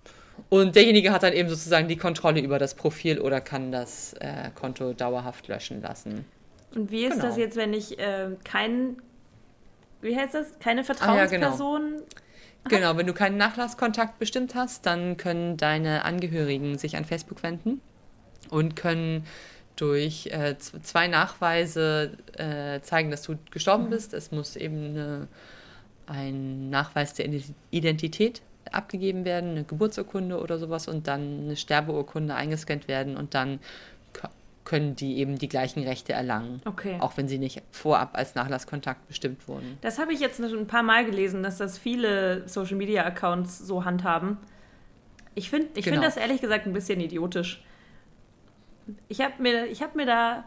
Und 0.50 0.76
derjenige 0.76 1.12
hat 1.12 1.24
dann 1.24 1.34
eben 1.34 1.50
sozusagen 1.50 1.88
die 1.88 1.96
Kontrolle 1.96 2.42
über 2.42 2.60
das 2.60 2.74
Profil 2.74 3.20
oder 3.20 3.40
kann 3.42 3.72
das 3.72 4.14
äh, 4.20 4.50
Konto 4.54 4.94
dauerhaft 4.94 5.48
löschen 5.48 5.81
lassen. 5.81 6.26
Und 6.74 6.92
wie 6.92 7.06
ist 7.06 7.14
genau. 7.14 7.26
das 7.26 7.38
jetzt, 7.38 7.56
wenn 7.56 7.74
ich 7.74 7.98
äh, 8.00 8.31
kein, 8.44 8.98
wie 10.02 10.16
heißt 10.16 10.34
das, 10.34 10.60
keine 10.60 10.84
Vertrauensperson 10.84 11.81
ah, 11.81 11.90
ja, 11.90 11.96
genau. 11.96 12.06
Genau, 12.68 12.98
wenn 12.98 13.06
du 13.06 13.14
keinen 13.14 13.38
Nachlasskontakt 13.38 14.18
bestimmt 14.18 14.56
hast, 14.56 14.86
dann 14.86 15.18
können 15.18 15.56
deine 15.56 16.04
Angehörigen 16.04 16.78
sich 16.78 16.98
an 16.98 17.06
Facebook 17.06 17.44
wenden 17.44 17.80
und 18.50 18.76
können 18.76 19.26
durch 19.76 20.28
äh, 20.28 20.57
zwei 20.57 21.07
Nachweise 21.07 22.18
äh, 22.38 22.81
zeigen, 22.81 23.12
dass 23.12 23.22
du 23.24 23.38
gestorben 23.52 23.90
bist. 23.90 24.14
Es 24.14 24.31
muss 24.31 24.56
eben 24.56 24.95
eine, 24.95 25.28
ein 26.07 26.69
Nachweis 26.69 27.14
der 27.14 27.30
Identität 27.72 28.42
abgegeben 28.72 29.26
werden, 29.26 29.52
eine 29.52 29.64
Geburtsurkunde 29.64 30.40
oder 30.40 30.57
sowas 30.57 30.88
und 30.88 31.07
dann 31.07 31.44
eine 31.44 31.56
Sterbeurkunde 31.56 32.34
eingescannt 32.34 32.88
werden 32.88 33.16
und 33.16 33.34
dann 33.36 33.60
können 34.66 34.95
die 34.95 35.19
eben 35.19 35.38
die 35.38 35.48
gleichen 35.48 35.84
Rechte 35.84 36.14
erlangen. 36.14 36.60
Okay. 36.66 36.98
Auch 37.00 37.16
wenn 37.18 37.28
sie 37.28 37.38
nicht 37.38 37.62
vorab 37.72 38.18
als 38.18 38.36
Nachlasskontakt 38.36 39.07
bestimmt 39.07 39.48
wurden. 39.48 39.78
Das 39.81 40.00
habe 40.00 40.12
ich 40.12 40.19
jetzt 40.19 40.40
ein 40.40 40.68
paar 40.68 40.84
Mal 40.84 41.06
gelesen, 41.06 41.44
dass 41.44 41.57
das 41.57 41.78
viele 41.78 42.48
Social 42.48 42.76
Media 42.76 43.06
Accounts 43.06 43.60
so 43.60 43.86
handhaben. 43.86 44.38
Ich 45.36 45.50
finde 45.50 45.68
ich 45.76 45.86
genau. 45.86 45.95
find 45.95 46.06
das 46.06 46.18
ehrlich 46.18 46.42
gesagt 46.42 46.66
ein 46.66 46.74
bisschen 46.74 47.00
idiotisch. 47.00 47.64
Ich 49.07 49.22
habe 49.22 49.42
mir, 49.42 49.68
hab 49.68 49.95
mir 49.95 50.06
da 50.06 50.45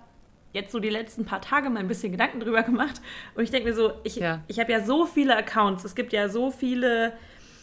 jetzt 0.52 0.72
so 0.72 0.80
die 0.80 0.90
letzten 0.90 1.24
paar 1.24 1.40
Tage 1.40 1.70
mal 1.70 1.80
ein 1.80 1.88
bisschen 1.88 2.10
Gedanken 2.10 2.40
drüber 2.40 2.62
gemacht 2.62 3.00
und 3.34 3.44
ich 3.44 3.50
denke 3.50 3.68
mir 3.68 3.74
so, 3.74 3.92
ich, 4.02 4.16
ja. 4.16 4.42
ich 4.48 4.58
habe 4.58 4.72
ja 4.72 4.82
so 4.82 5.06
viele 5.06 5.36
Accounts, 5.36 5.84
es 5.84 5.94
gibt 5.94 6.12
ja 6.12 6.28
so 6.28 6.50
viele 6.50 7.12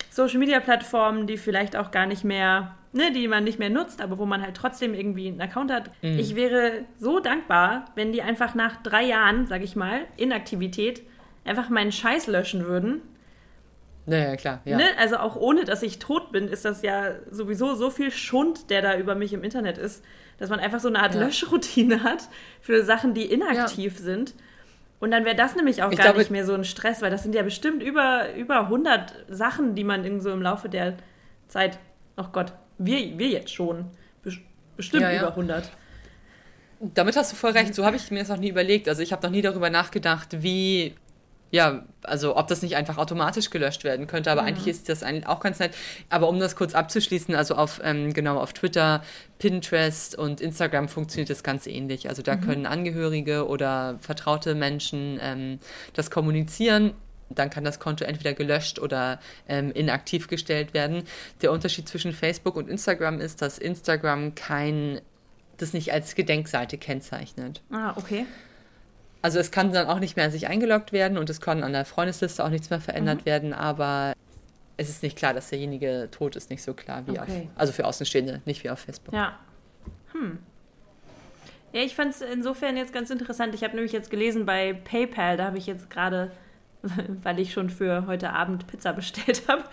Social 0.10 0.38
Media 0.38 0.60
Plattformen, 0.60 1.28
die 1.28 1.38
vielleicht 1.38 1.76
auch 1.76 1.92
gar 1.92 2.06
nicht 2.06 2.24
mehr 2.24 2.76
ne, 2.96 3.12
die 3.12 3.28
man 3.28 3.44
nicht 3.44 3.60
mehr 3.60 3.70
nutzt, 3.70 4.02
aber 4.02 4.18
wo 4.18 4.26
man 4.26 4.42
halt 4.42 4.56
trotzdem 4.56 4.94
irgendwie 4.94 5.28
einen 5.28 5.42
Account 5.42 5.72
hat. 5.72 5.92
Mhm. 6.02 6.18
Ich 6.18 6.36
wäre 6.36 6.86
so 6.98 7.20
dankbar, 7.20 7.86
wenn 7.96 8.14
die 8.14 8.22
einfach 8.22 8.56
nach 8.56 8.82
drei 8.82 9.04
Jahren, 9.04 9.48
sag 9.48 9.62
ich 9.62 9.76
mal, 9.76 10.02
Inaktivität 10.16 11.04
einfach 11.44 11.70
meinen 11.70 11.92
Scheiß 11.92 12.28
löschen 12.28 12.66
würden. 12.66 13.02
Naja, 14.06 14.36
klar. 14.38 14.62
Ja. 14.66 14.78
Ne? 14.78 14.86
Also 14.98 15.18
auch 15.18 15.36
ohne, 15.36 15.66
dass 15.66 15.84
ich 15.84 16.00
tot 16.00 16.32
bin, 16.32 16.48
ist 16.48 16.64
das 16.64 16.84
ja 16.84 17.16
sowieso 17.30 17.76
so 17.76 17.90
viel 17.90 18.12
Schund, 18.12 18.70
der 18.70 18.82
da 18.82 18.98
über 18.98 19.16
mich 19.16 19.34
im 19.34 19.44
Internet 19.44 19.78
ist, 19.78 20.04
dass 20.38 20.50
man 20.50 20.60
einfach 20.60 20.80
so 20.80 20.88
eine 20.88 21.00
Art 21.00 21.16
ja. 21.16 21.22
Löschroutine 21.22 22.04
hat 22.04 22.30
für 22.62 22.84
Sachen, 22.84 23.14
die 23.14 23.26
inaktiv 23.26 23.98
ja. 23.98 24.04
sind. 24.04 24.36
Und 25.00 25.12
dann 25.12 25.26
wäre 25.26 25.36
das 25.36 25.56
nämlich 25.56 25.84
auch 25.84 25.92
ich 25.92 25.98
gar 25.98 26.08
glaube, 26.08 26.20
nicht 26.20 26.32
mehr 26.32 26.46
so 26.46 26.54
ein 26.54 26.64
Stress, 26.64 27.02
weil 27.02 27.12
das 27.12 27.24
sind 27.24 27.36
ja 27.36 27.44
bestimmt 27.44 27.84
über, 27.84 28.34
über 28.36 28.62
100 28.62 29.26
Sachen, 29.28 29.76
die 29.76 29.84
man 29.84 30.22
so 30.22 30.32
im 30.32 30.42
Laufe 30.42 30.70
der 30.70 30.96
Zeit, 31.48 31.78
oh 32.16 32.26
Gott, 32.32 32.54
wir, 32.78 33.18
wir 33.18 33.28
jetzt 33.28 33.54
schon. 33.54 33.86
Bestimmt 34.78 35.04
ja, 35.04 35.12
ja. 35.12 35.22
über 35.22 35.30
100. 35.30 35.70
Damit 36.80 37.16
hast 37.16 37.32
du 37.32 37.36
voll 37.36 37.52
recht. 37.52 37.74
So 37.74 37.86
habe 37.86 37.96
ich 37.96 38.12
mir 38.12 38.20
das 38.20 38.30
noch 38.30 38.38
nie 38.38 38.50
überlegt. 38.50 38.90
Also 38.90 39.02
ich 39.02 39.14
habe 39.14 39.26
noch 39.26 39.32
nie 39.32 39.42
darüber 39.42 39.70
nachgedacht, 39.70 40.44
wie 40.44 40.96
ja, 41.52 41.86
also 42.04 42.36
ob 42.36 42.48
das 42.48 42.62
nicht 42.64 42.76
einfach 42.76 42.98
automatisch 42.98 43.50
gelöscht 43.50 43.86
werden 43.86 44.08
könnte, 44.08 44.30
aber 44.30 44.42
mhm. 44.42 44.48
eigentlich 44.50 44.68
ist 44.68 44.90
das 44.90 45.04
eigentlich 45.04 45.28
auch 45.28 45.40
ganz 45.40 45.60
nett. 45.60 45.74
Aber 46.10 46.28
um 46.28 46.40
das 46.40 46.58
kurz 46.58 46.76
abzuschließen, 46.76 47.34
also 47.34 47.56
auf 47.56 47.80
ähm, 47.84 48.14
genau 48.14 48.40
auf 48.40 48.52
Twitter, 48.52 49.04
Pinterest 49.40 50.18
und 50.18 50.42
Instagram 50.42 50.90
funktioniert 50.90 51.30
das 51.30 51.44
ganz 51.44 51.66
ähnlich. 51.66 52.10
Also 52.10 52.24
da 52.24 52.36
mhm. 52.36 52.42
können 52.42 52.66
Angehörige 52.66 53.48
oder 53.48 53.98
vertraute 54.02 54.54
Menschen 54.54 55.18
ähm, 55.22 55.60
das 55.94 56.12
kommunizieren 56.12 56.94
dann 57.30 57.50
kann 57.50 57.64
das 57.64 57.80
Konto 57.80 58.04
entweder 58.04 58.34
gelöscht 58.34 58.80
oder 58.80 59.20
ähm, 59.48 59.72
inaktiv 59.72 60.28
gestellt 60.28 60.74
werden. 60.74 61.04
Der 61.42 61.52
Unterschied 61.52 61.90
zwischen 61.90 62.14
Facebook 62.14 62.56
und 62.56 62.70
Instagram 62.70 63.20
ist, 63.20 63.42
dass 63.42 63.58
Instagram 63.58 64.36
kein, 64.36 65.02
das 65.58 65.74
nicht 65.74 65.92
als 65.92 66.16
Gedenkseite 66.16 66.78
kennzeichnet. 66.78 67.62
Ah, 67.72 67.94
okay. 67.96 68.26
Also 69.22 69.40
es 69.40 69.50
kann 69.50 69.74
dann 69.74 69.88
auch 69.88 70.00
nicht 70.00 70.16
mehr 70.16 70.26
an 70.26 70.32
sich 70.32 70.48
eingeloggt 70.48 70.94
werden 70.94 71.18
und 71.18 71.30
es 71.32 71.42
kann 71.42 71.64
an 71.64 71.74
der 71.74 71.86
Freundesliste 71.86 72.44
auch 72.44 72.50
nichts 72.50 72.70
mehr 72.70 72.80
verändert 72.80 73.22
mhm. 73.22 73.26
werden, 73.26 73.54
aber 73.54 74.14
es 74.78 74.90
ist 74.90 75.02
nicht 75.02 75.18
klar, 75.18 75.34
dass 75.34 75.50
derjenige 75.50 76.10
tot 76.12 76.36
ist, 76.36 76.50
nicht 76.50 76.62
so 76.62 76.74
klar 76.74 77.08
wie 77.08 77.12
okay. 77.12 77.22
auf, 77.22 77.28
also 77.56 77.74
für 77.74 77.86
Außenstehende, 77.86 78.42
nicht 78.46 78.64
wie 78.64 78.70
auf 78.70 78.80
Facebook. 78.80 79.14
Ja. 79.14 79.40
Hm. 80.12 80.40
Ja, 81.74 81.82
ich 81.82 81.96
fand 81.96 82.14
es 82.14 82.22
insofern 82.22 82.78
jetzt 82.78 82.94
ganz 82.94 83.10
interessant. 83.10 83.54
Ich 83.56 83.64
habe 83.64 83.76
nämlich 83.76 83.92
jetzt 83.92 84.10
gelesen 84.10 84.46
bei 84.46 84.74
PayPal, 84.74 85.38
da 85.38 85.46
habe 85.46 85.58
ich 85.58 85.66
jetzt 85.66 85.90
gerade 85.90 86.32
weil 87.24 87.40
ich 87.40 87.54
schon 87.54 87.70
für 87.70 88.06
heute 88.08 88.32
Abend 88.32 88.68
Pizza 88.68 88.94
bestellt 88.94 89.44
habe. 89.48 89.64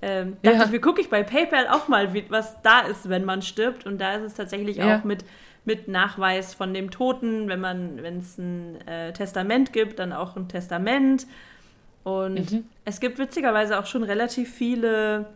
Ähm, 0.00 0.36
dachte 0.42 0.56
ja. 0.56 0.64
ich, 0.64 0.70
mir 0.70 0.80
gucke 0.80 1.00
ich 1.00 1.08
bei 1.08 1.22
PayPal 1.22 1.68
auch 1.68 1.88
mal, 1.88 2.12
wie, 2.12 2.24
was 2.28 2.60
da 2.62 2.80
ist, 2.80 3.08
wenn 3.08 3.24
man 3.24 3.40
stirbt. 3.40 3.86
Und 3.86 4.00
da 4.00 4.14
ist 4.14 4.22
es 4.22 4.34
tatsächlich 4.34 4.78
ja. 4.78 4.98
auch 4.98 5.04
mit, 5.04 5.24
mit 5.64 5.86
Nachweis 5.88 6.54
von 6.54 6.74
dem 6.74 6.90
Toten, 6.90 7.48
wenn 7.48 7.60
man, 7.60 8.02
wenn 8.02 8.18
es 8.18 8.36
ein 8.36 8.86
äh, 8.88 9.12
Testament 9.12 9.72
gibt, 9.72 10.00
dann 10.00 10.12
auch 10.12 10.36
ein 10.36 10.48
Testament. 10.48 11.26
Und 12.02 12.50
mhm. 12.50 12.64
es 12.84 12.98
gibt 12.98 13.18
witzigerweise 13.18 13.78
auch 13.78 13.86
schon 13.86 14.02
relativ 14.02 14.52
viele 14.52 15.26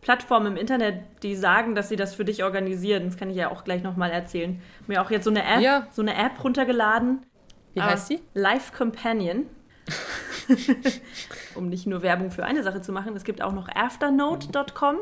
Plattformen 0.00 0.52
im 0.52 0.56
Internet, 0.56 1.02
die 1.22 1.34
sagen, 1.34 1.74
dass 1.74 1.90
sie 1.90 1.96
das 1.96 2.14
für 2.14 2.24
dich 2.24 2.44
organisieren. 2.44 3.04
Das 3.04 3.16
kann 3.18 3.28
ich 3.28 3.36
ja 3.36 3.50
auch 3.50 3.64
gleich 3.64 3.82
nochmal 3.82 4.10
erzählen. 4.10 4.60
Mir 4.86 5.02
auch 5.02 5.10
jetzt 5.10 5.24
so 5.24 5.30
eine 5.30 5.44
App, 5.44 5.60
ja. 5.60 5.86
so 5.90 6.00
eine 6.00 6.16
App 6.16 6.42
runtergeladen. 6.42 7.26
Wie 7.74 7.82
heißt 7.82 8.10
die? 8.10 8.20
Life 8.34 8.72
Companion. 8.76 9.46
um 11.54 11.68
nicht 11.68 11.86
nur 11.86 12.02
Werbung 12.02 12.30
für 12.30 12.44
eine 12.44 12.62
Sache 12.62 12.80
zu 12.80 12.92
machen. 12.92 13.14
Es 13.16 13.24
gibt 13.24 13.42
auch 13.42 13.52
noch 13.52 13.68
afternote.com 13.68 14.96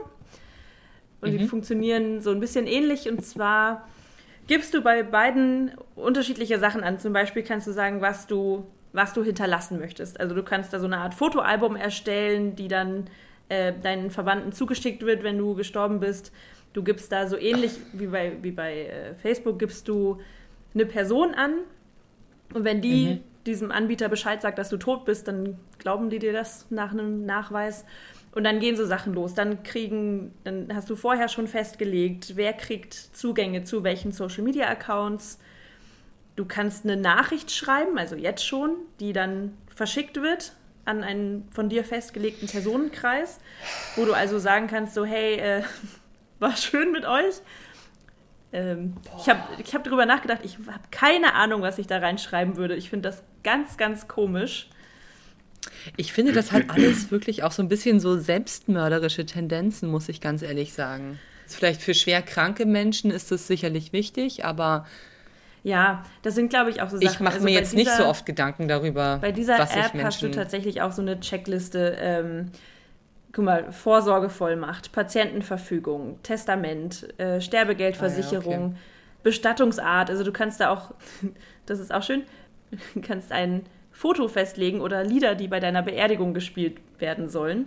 und 1.21 1.33
mhm. 1.33 1.39
die 1.39 1.47
funktionieren 1.47 2.21
so 2.21 2.31
ein 2.31 2.41
bisschen 2.41 2.67
ähnlich 2.67 3.09
und 3.09 3.25
zwar 3.25 3.87
gibst 4.47 4.75
du 4.75 4.83
bei 4.83 5.03
beiden 5.03 5.73
unterschiedliche 5.95 6.59
Sachen 6.59 6.83
an. 6.85 6.99
Zum 6.99 7.13
Beispiel 7.13 7.43
kannst 7.43 7.67
du 7.67 7.73
sagen, 7.73 8.01
was 8.01 8.27
du, 8.27 8.67
was 8.93 9.13
du 9.13 9.25
hinterlassen 9.25 9.79
möchtest. 9.79 10.21
Also 10.21 10.35
du 10.35 10.43
kannst 10.43 10.73
da 10.73 10.79
so 10.79 10.87
eine 10.87 10.99
Art 10.99 11.15
Fotoalbum 11.15 11.77
erstellen, 11.77 12.55
die 12.55 12.69
dann 12.69 13.09
äh, 13.49 13.73
deinen 13.73 14.11
Verwandten 14.11 14.53
zugeschickt 14.53 15.05
wird, 15.05 15.23
wenn 15.23 15.39
du 15.39 15.55
gestorben 15.55 16.01
bist. 16.01 16.33
Du 16.73 16.83
gibst 16.83 17.11
da 17.11 17.27
so 17.27 17.37
ähnlich 17.37 17.73
wie 17.93 18.07
bei, 18.07 18.33
wie 18.43 18.53
bei 18.53 18.87
äh, 18.87 19.15
Facebook, 19.15 19.59
gibst 19.59 19.89
du 19.89 20.21
eine 20.75 20.87
Person 20.87 21.35
an 21.35 21.55
und 22.53 22.65
wenn 22.65 22.81
die 22.81 23.07
mhm 23.07 23.36
diesem 23.47 23.71
Anbieter 23.71 24.09
Bescheid 24.09 24.43
sagt, 24.43 24.59
dass 24.59 24.69
du 24.69 24.77
tot 24.77 25.05
bist, 25.05 25.29
dann 25.29 25.59
glauben 25.79 26.11
die 26.11 26.19
dir 26.19 26.33
das 26.33 26.67
nach 26.71 26.93
einem 26.93 27.25
Nachweis. 27.25 27.85
Und 28.33 28.45
dann 28.45 28.61
gehen 28.61 28.77
so 28.77 28.85
Sachen 28.85 29.15
los. 29.15 29.35
Dann 29.35 29.63
kriegen, 29.63 30.35
dann 30.45 30.69
hast 30.75 30.91
du 30.91 30.97
vorher 30.97 31.29
schon 31.29 31.49
festgelegt, 31.49 32.37
wer 32.37 32.53
kriegt 32.53 32.95
Zugänge 32.95 33.65
zu 33.65 33.83
welchen 33.83 34.13
Social 34.13 34.43
Media 34.43 34.69
Accounts. 34.69 35.39
Du 36.37 36.45
kannst 36.45 36.85
eine 36.85 36.99
Nachricht 36.99 37.51
schreiben, 37.51 37.97
also 37.97 38.15
jetzt 38.15 38.47
schon, 38.47 38.77
die 39.01 39.15
dann 39.15 39.57
verschickt 39.75 40.21
wird 40.21 40.53
an 40.85 41.03
einen 41.03 41.49
von 41.51 41.69
dir 41.69 41.85
festgelegten 41.85 42.49
Personenkreis, 42.49 43.41
wo 43.97 44.05
du 44.05 44.13
also 44.13 44.39
sagen 44.39 44.69
kannst, 44.69 44.95
so 44.95 45.05
hey, 45.05 45.37
äh, 45.37 45.63
war 46.39 46.57
schön 46.57 46.93
mit 46.93 47.07
euch. 47.07 47.37
Ähm, 48.53 48.97
ich 49.19 49.29
habe 49.29 49.41
ich 49.59 49.75
hab 49.75 49.85
darüber 49.85 50.07
nachgedacht, 50.07 50.41
ich 50.45 50.59
habe 50.59 50.85
keine 50.91 51.35
Ahnung, 51.35 51.63
was 51.63 51.79
ich 51.79 51.87
da 51.87 51.99
reinschreiben 51.99 52.57
würde. 52.57 52.77
Ich 52.77 52.91
finde 52.91 53.09
das 53.09 53.23
ganz, 53.47 53.77
ganz 53.77 54.09
komisch. 54.09 54.69
Ich 55.97 56.13
finde, 56.13 56.33
das 56.33 56.51
hat 56.51 56.65
alles 56.69 57.13
wirklich 57.13 57.45
auch 57.45 57.53
so 57.53 57.63
ein 57.63 57.69
bisschen 57.69 58.01
so 58.01 58.19
selbstmörderische 58.19 59.25
Tendenzen, 59.25 59.89
muss 59.89 60.09
ich 60.09 60.21
ganz 60.21 60.43
ehrlich 60.43 60.73
sagen. 60.73 61.21
Vielleicht 61.47 61.81
für 61.81 61.95
schwer 61.95 62.23
kranke 62.23 62.67
Menschen 62.67 63.13
ist 63.13 63.31
das 63.31 63.47
sicherlich 63.47 63.93
wichtig, 63.93 64.45
aber. 64.45 64.85
Ja, 65.63 66.03
das 66.23 66.35
sind, 66.35 66.49
glaube 66.49 66.71
ich, 66.71 66.83
auch 66.83 66.91
so 66.91 66.97
Sachen. 66.97 67.09
Ich 67.09 67.21
mache 67.21 67.35
also 67.35 67.45
mir 67.45 67.53
jetzt 67.53 67.73
dieser, 67.73 67.91
nicht 67.91 67.97
so 67.97 68.07
oft 68.07 68.27
Gedanken 68.27 68.67
darüber. 68.67 69.19
Bei 69.21 69.31
dieser 69.31 69.61
App 69.61 69.95
hast 70.03 70.23
du 70.23 70.31
tatsächlich 70.31 70.83
auch 70.83 70.91
so 70.91 71.03
eine 71.03 71.21
Checkliste. 71.21 71.97
Ähm, 72.01 72.51
guck 73.31 73.45
mal, 73.45 73.71
Vorsorgevollmacht, 73.71 74.91
Patientenverfügung, 74.91 76.21
Testament, 76.25 77.07
äh, 77.21 77.41
Sterbegeldversicherung, 77.41 78.55
ah, 78.55 78.59
ja, 78.59 78.67
okay. 78.67 78.77
Bestattungsart. 79.23 80.11
Also 80.11 80.25
du 80.25 80.33
kannst 80.33 80.59
da 80.61 80.71
auch, 80.71 80.95
das 81.67 81.79
ist 81.79 81.93
auch 81.93 82.03
schön, 82.03 82.23
du 82.95 83.01
kannst 83.03 83.33
ein 83.33 83.65
Foto 83.93 84.29
festlegen 84.29 84.81
oder 84.81 85.05
Lieder, 85.05 85.35
die 85.35 85.49
bei 85.49 85.61
deiner 85.61 85.83
Beerdigung 85.83 86.35
gespielt 86.35 86.79
werden 86.99 87.29
sollen. 87.29 87.67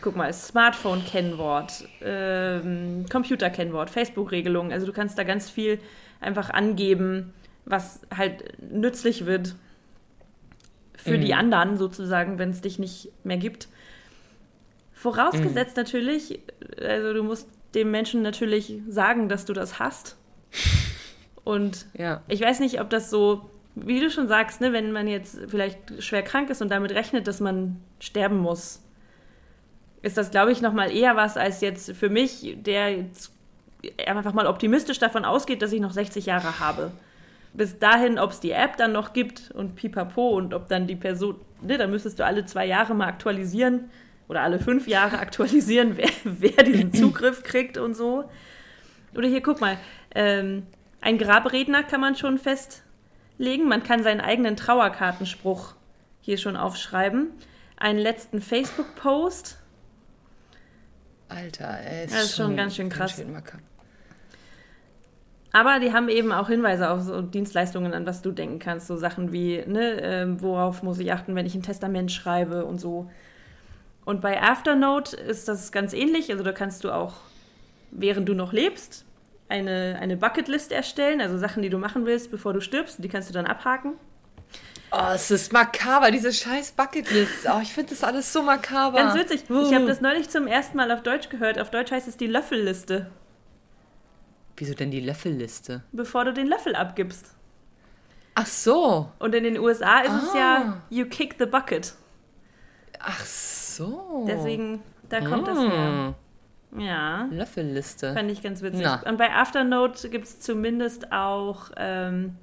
Guck 0.00 0.14
mal, 0.14 0.32
Smartphone-Kennwort, 0.32 1.88
ähm, 2.02 3.06
Computer-Kennwort, 3.10 3.90
Facebook-Regelung. 3.90 4.72
Also 4.72 4.86
du 4.86 4.92
kannst 4.92 5.18
da 5.18 5.24
ganz 5.24 5.50
viel 5.50 5.80
einfach 6.20 6.50
angeben, 6.50 7.32
was 7.64 8.00
halt 8.16 8.60
nützlich 8.60 9.26
wird 9.26 9.56
für 10.96 11.16
mhm. 11.16 11.22
die 11.22 11.34
anderen 11.34 11.76
sozusagen, 11.76 12.38
wenn 12.38 12.50
es 12.50 12.60
dich 12.60 12.78
nicht 12.78 13.10
mehr 13.24 13.38
gibt. 13.38 13.68
Vorausgesetzt 14.92 15.76
mhm. 15.76 15.82
natürlich, 15.82 16.40
also 16.80 17.12
du 17.12 17.24
musst 17.24 17.48
dem 17.74 17.90
Menschen 17.90 18.22
natürlich 18.22 18.74
sagen, 18.88 19.28
dass 19.28 19.44
du 19.44 19.52
das 19.52 19.78
hast. 19.78 20.16
Und 21.44 21.86
ja. 21.98 22.22
ich 22.28 22.40
weiß 22.40 22.60
nicht, 22.60 22.80
ob 22.80 22.90
das 22.90 23.10
so, 23.10 23.50
wie 23.74 24.00
du 24.00 24.10
schon 24.10 24.28
sagst, 24.28 24.60
ne, 24.60 24.72
wenn 24.72 24.92
man 24.92 25.08
jetzt 25.08 25.38
vielleicht 25.48 26.02
schwer 26.02 26.22
krank 26.22 26.50
ist 26.50 26.60
und 26.60 26.70
damit 26.70 26.92
rechnet, 26.92 27.26
dass 27.26 27.40
man 27.40 27.80
sterben 28.00 28.38
muss, 28.38 28.82
ist 30.02 30.16
das, 30.16 30.30
glaube 30.30 30.52
ich, 30.52 30.60
nochmal 30.60 30.94
eher 30.94 31.16
was 31.16 31.36
als 31.36 31.60
jetzt 31.60 31.92
für 31.92 32.08
mich, 32.08 32.56
der 32.60 32.96
jetzt 32.96 33.32
einfach 34.06 34.32
mal 34.32 34.46
optimistisch 34.46 34.98
davon 34.98 35.24
ausgeht, 35.24 35.62
dass 35.62 35.72
ich 35.72 35.80
noch 35.80 35.92
60 35.92 36.26
Jahre 36.26 36.60
habe. 36.60 36.92
Bis 37.54 37.78
dahin, 37.78 38.18
ob 38.18 38.30
es 38.30 38.40
die 38.40 38.52
App 38.52 38.76
dann 38.76 38.92
noch 38.92 39.12
gibt 39.12 39.50
und 39.52 39.74
pipapo 39.76 40.30
und 40.30 40.54
ob 40.54 40.68
dann 40.68 40.86
die 40.86 40.96
Person, 40.96 41.36
ne, 41.60 41.78
dann 41.78 41.90
müsstest 41.90 42.18
du 42.18 42.24
alle 42.24 42.44
zwei 42.44 42.66
Jahre 42.66 42.94
mal 42.94 43.06
aktualisieren 43.08 43.90
oder 44.28 44.42
alle 44.42 44.58
fünf 44.58 44.88
Jahre 44.88 45.18
aktualisieren, 45.18 45.96
wer, 45.96 46.10
wer 46.24 46.64
diesen 46.64 46.92
Zugriff 46.92 47.42
kriegt 47.42 47.78
und 47.78 47.94
so. 47.94 48.24
Oder 49.14 49.28
hier, 49.28 49.42
guck 49.42 49.60
mal, 49.60 49.76
ähm, 50.14 50.66
ein 51.00 51.18
Grabredner 51.18 51.82
kann 51.82 52.00
man 52.00 52.16
schon 52.16 52.38
festlegen. 53.42 53.68
Man 53.68 53.82
kann 53.82 54.02
seinen 54.02 54.20
eigenen 54.20 54.56
Trauerkartenspruch 54.56 55.74
hier 56.20 56.38
schon 56.38 56.56
aufschreiben. 56.56 57.30
Einen 57.76 57.98
letzten 57.98 58.40
Facebook-Post. 58.40 59.58
Alter, 61.28 61.78
ey, 61.80 62.04
ist 62.04 62.14
das 62.14 62.24
ist 62.24 62.36
schon, 62.36 62.46
schon 62.46 62.56
ganz 62.56 62.76
schön 62.76 62.88
krass. 62.88 63.16
Ganz 63.16 63.28
schön 63.28 63.62
aber 65.54 65.80
die 65.80 65.92
haben 65.92 66.08
eben 66.08 66.32
auch 66.32 66.48
Hinweise 66.48 66.88
auf 66.88 67.02
so 67.02 67.20
Dienstleistungen, 67.20 67.92
an 67.92 68.06
was 68.06 68.22
du 68.22 68.32
denken 68.32 68.58
kannst. 68.58 68.86
So 68.86 68.96
Sachen 68.96 69.32
wie, 69.32 69.62
ne, 69.66 70.00
äh, 70.00 70.40
worauf 70.40 70.82
muss 70.82 70.98
ich 70.98 71.12
achten, 71.12 71.34
wenn 71.34 71.44
ich 71.44 71.54
ein 71.54 71.62
Testament 71.62 72.10
schreibe 72.10 72.64
und 72.64 72.80
so. 72.80 73.10
Und 74.06 74.22
bei 74.22 74.40
Afternote 74.40 75.14
ist 75.14 75.48
das 75.48 75.70
ganz 75.70 75.92
ähnlich. 75.92 76.30
Also 76.30 76.42
da 76.42 76.52
kannst 76.52 76.84
du 76.84 76.90
auch, 76.90 77.16
während 77.90 78.30
du 78.30 78.34
noch 78.34 78.54
lebst, 78.54 79.04
eine, 79.52 79.98
eine 80.00 80.16
Bucketlist 80.16 80.72
erstellen, 80.72 81.20
also 81.20 81.36
Sachen, 81.36 81.62
die 81.62 81.68
du 81.68 81.78
machen 81.78 82.06
willst, 82.06 82.30
bevor 82.30 82.54
du 82.54 82.60
stirbst. 82.60 83.04
Die 83.04 83.08
kannst 83.08 83.28
du 83.28 83.34
dann 83.34 83.46
abhaken. 83.46 83.92
Oh, 84.90 85.12
es 85.14 85.30
ist 85.30 85.52
makaber, 85.52 86.10
diese 86.10 86.32
scheiß 86.32 86.72
Bucketlist. 86.72 87.46
Oh, 87.46 87.60
ich 87.62 87.72
finde 87.72 87.90
das 87.90 88.02
alles 88.02 88.32
so 88.32 88.42
makaber. 88.42 88.98
Ganz 88.98 89.14
witzig. 89.14 89.44
Ich 89.48 89.74
habe 89.74 89.86
das 89.86 90.00
neulich 90.00 90.28
zum 90.28 90.46
ersten 90.46 90.76
Mal 90.76 90.90
auf 90.90 91.02
Deutsch 91.02 91.28
gehört. 91.28 91.58
Auf 91.58 91.70
Deutsch 91.70 91.90
heißt 91.92 92.08
es 92.08 92.16
die 92.16 92.26
Löffelliste. 92.26 93.10
Wieso 94.56 94.74
denn 94.74 94.90
die 94.90 95.00
Löffelliste? 95.00 95.82
Bevor 95.92 96.24
du 96.24 96.32
den 96.32 96.46
Löffel 96.46 96.74
abgibst. 96.74 97.34
Ach 98.34 98.46
so. 98.46 99.10
Und 99.18 99.34
in 99.34 99.44
den 99.44 99.58
USA 99.58 100.00
ist 100.00 100.10
ah. 100.10 100.22
es 100.26 100.34
ja 100.34 100.56
ah. 100.56 100.82
You 100.90 101.06
kick 101.06 101.36
the 101.38 101.46
bucket. 101.46 101.94
Ach 102.98 103.24
so. 103.24 104.26
Deswegen, 104.28 104.82
da 105.08 105.20
kommt 105.20 105.46
hm. 105.48 105.54
das 105.54 105.58
her. 105.58 106.14
Ja. 106.78 107.28
Löffelliste. 107.30 108.14
Fand 108.14 108.30
ich 108.30 108.42
ganz 108.42 108.62
witzig. 108.62 108.82
Na. 108.82 109.02
Und 109.08 109.18
bei 109.18 109.30
Afternote 109.30 110.08
gibt 110.08 110.24
es 110.24 110.40
zumindest 110.40 111.12
auch 111.12 111.70
ähm, 111.76 112.36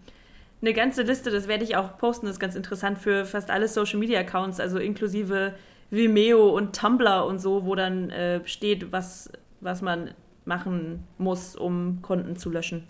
eine 0.62 0.74
ganze 0.74 1.04
Liste, 1.04 1.32
das 1.32 1.48
werde 1.48 1.64
ich 1.64 1.76
auch 1.76 1.98
posten, 1.98 2.26
das 2.26 2.36
ist 2.36 2.40
ganz 2.40 2.56
interessant 2.56 3.00
für 3.00 3.26
fast 3.26 3.50
alle 3.50 3.68
Social 3.68 4.00
Media 4.00 4.20
Accounts, 4.20 4.60
also 4.60 4.78
inklusive 4.78 5.54
Vimeo 5.90 6.50
und 6.50 6.76
Tumblr 6.76 7.26
und 7.26 7.40
so, 7.40 7.66
wo 7.66 7.76
dann 7.76 8.10
äh, 8.12 8.46
steht, 8.46 8.92
was, 8.92 9.32
was 9.62 9.82
man 9.82 10.12
machen 10.46 11.04
muss, 11.18 11.56
um 11.56 12.00
Konten 12.02 12.36
zu 12.36 12.50
löschen. 12.50 12.88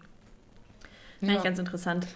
Fand 1.19 1.31
ja. 1.31 1.37
ich 1.37 1.43
ganz 1.43 1.59
interessant. 1.59 2.07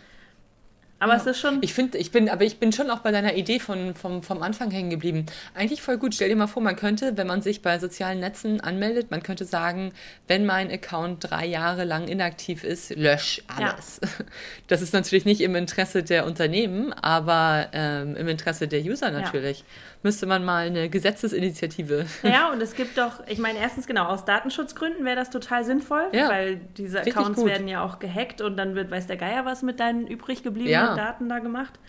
Aber 1.03 1.15
ja. 1.15 1.19
es 1.19 1.25
ist 1.25 1.39
schon. 1.39 1.57
Ich 1.61 1.73
finde, 1.73 1.97
ich 1.97 2.11
bin, 2.11 2.29
aber 2.29 2.45
ich 2.45 2.59
bin 2.59 2.71
schon 2.71 2.89
auch 2.89 2.99
bei 2.99 3.11
deiner 3.11 3.35
Idee 3.35 3.59
von, 3.59 3.93
vom, 3.93 4.23
vom 4.23 4.41
Anfang 4.41 4.71
hängen 4.71 4.89
geblieben. 4.89 5.25
Eigentlich 5.53 5.81
voll 5.81 5.97
gut. 5.97 6.15
Stell 6.15 6.29
dir 6.29 6.37
mal 6.37 6.47
vor, 6.47 6.63
man 6.63 6.77
könnte, 6.77 7.17
wenn 7.17 7.27
man 7.27 7.41
sich 7.41 7.61
bei 7.61 7.77
sozialen 7.77 8.21
Netzen 8.21 8.61
anmeldet, 8.61 9.11
man 9.11 9.21
könnte 9.21 9.43
sagen, 9.43 9.91
wenn 10.29 10.45
mein 10.45 10.71
Account 10.71 11.29
drei 11.29 11.45
Jahre 11.45 11.83
lang 11.83 12.07
inaktiv 12.07 12.63
ist, 12.63 12.95
lösch 12.95 13.43
alles. 13.47 13.99
Ja. 14.01 14.09
Das 14.67 14.81
ist 14.81 14.93
natürlich 14.93 15.25
nicht 15.25 15.41
im 15.41 15.55
Interesse 15.55 16.03
der 16.03 16.25
Unternehmen, 16.25 16.93
aber 16.93 17.67
ähm, 17.73 18.15
im 18.15 18.27
Interesse 18.27 18.67
der 18.67 18.81
User 18.81 19.11
natürlich. 19.11 19.59
Ja 19.59 19.65
müsste 20.03 20.25
man 20.25 20.43
mal 20.43 20.67
eine 20.67 20.89
Gesetzesinitiative. 20.89 22.05
Ja, 22.23 22.51
und 22.51 22.61
es 22.61 22.75
gibt 22.75 22.97
doch, 22.97 23.25
ich 23.27 23.37
meine, 23.37 23.59
erstens 23.59 23.85
genau, 23.85 24.05
aus 24.05 24.25
Datenschutzgründen 24.25 25.05
wäre 25.05 25.15
das 25.15 25.29
total 25.29 25.63
sinnvoll, 25.63 26.03
weil 26.11 26.57
diese 26.77 27.01
Accounts 27.01 27.43
werden 27.45 27.67
ja 27.67 27.83
auch 27.83 27.99
gehackt 27.99 28.41
und 28.41 28.57
dann 28.57 28.75
wird, 28.75 28.91
weiß 28.91 29.07
der 29.07 29.17
Geier, 29.17 29.45
was 29.45 29.61
mit 29.61 29.79
deinen 29.79 30.07
übrig 30.07 30.43
gebliebenen 30.43 30.92
ja. 30.97 31.05
Daten 31.05 31.29
da 31.29 31.39
gemacht. 31.39 31.79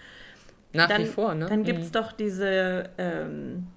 Nach 0.72 0.88
dann, 0.88 1.02
wie 1.02 1.06
vor, 1.06 1.34
ne? 1.34 1.46
Dann 1.46 1.64
gibt 1.64 1.80
es 1.80 1.88
mhm. 1.88 1.92
doch 1.92 2.12
diese, 2.12 2.90
ähm, 2.98 3.68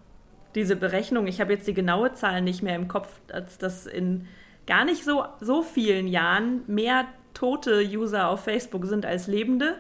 diese 0.56 0.76
Berechnung, 0.76 1.28
ich 1.28 1.40
habe 1.40 1.54
jetzt 1.54 1.68
die 1.68 1.74
genaue 1.74 2.14
Zahl 2.14 2.42
nicht 2.42 2.64
mehr 2.64 2.76
im 2.76 2.88
Kopf, 2.88 3.10
als 3.32 3.58
dass 3.58 3.86
in 3.86 4.28
gar 4.66 4.84
nicht 4.84 5.04
so, 5.04 5.26
so 5.40 5.62
vielen 5.62 6.08
Jahren 6.08 6.64
mehr 6.68 7.06
tote 7.34 7.82
User 7.82 8.30
auf 8.30 8.44
Facebook 8.44 8.86
sind 8.86 9.06
als 9.06 9.28
lebende. 9.28 9.76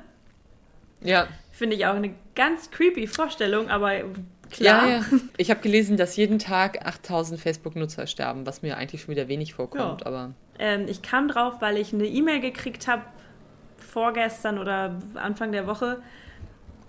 Ja. 1.02 1.28
Finde 1.52 1.76
ich 1.76 1.86
auch 1.88 1.96
eine 1.96 2.14
ganz 2.36 2.70
creepy 2.72 3.08
Vorstellung, 3.08 3.70
aber 3.70 4.04
Klar. 4.50 4.88
Ja, 4.88 4.98
ja. 4.98 5.06
Ich 5.38 5.50
habe 5.50 5.60
gelesen, 5.60 5.98
dass 5.98 6.16
jeden 6.16 6.40
Tag 6.40 6.86
8000 6.86 7.40
Facebook-Nutzer 7.40 8.08
sterben, 8.08 8.46
was 8.46 8.62
mir 8.62 8.78
eigentlich 8.78 9.02
schon 9.02 9.12
wieder 9.12 9.28
wenig 9.28 9.54
vorkommt. 9.54 10.02
Ja. 10.02 10.08
Aber 10.08 10.34
ähm, 10.60 10.86
ich 10.88 11.02
kam 11.02 11.28
drauf, 11.28 11.56
weil 11.60 11.78
ich 11.78 11.94
eine 11.94 12.06
E-Mail 12.06 12.40
gekriegt 12.40 12.88
habe 12.88 13.02
vorgestern 13.88 14.60
oder 14.60 15.00
Anfang 15.16 15.52
der 15.52 15.68
Woche 15.68 16.02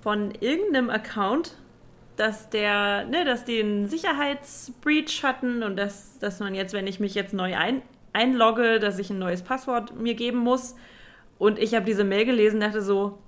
von 0.00 0.32
irgendeinem 0.40 0.90
Account, 0.90 1.56
dass 2.16 2.50
der, 2.50 3.04
ne, 3.04 3.24
dass 3.24 3.44
die 3.44 3.60
einen 3.60 3.88
Sicherheitsbreach 3.88 5.22
hatten 5.22 5.62
und 5.62 5.76
dass, 5.76 6.18
dass 6.18 6.40
man 6.40 6.54
jetzt, 6.54 6.72
wenn 6.72 6.86
ich 6.86 7.00
mich 7.00 7.14
jetzt 7.14 7.32
neu 7.32 7.56
ein, 7.56 7.82
einlogge, 8.12 8.80
dass 8.80 8.98
ich 8.98 9.10
ein 9.10 9.18
neues 9.18 9.42
Passwort 9.42 9.96
mir 9.96 10.14
geben 10.14 10.38
muss. 10.38 10.74
Und 11.38 11.58
ich 11.58 11.74
habe 11.74 11.84
diese 11.84 12.04
Mail 12.04 12.24
gelesen, 12.24 12.60
dachte 12.60 12.82
so, 12.82 13.18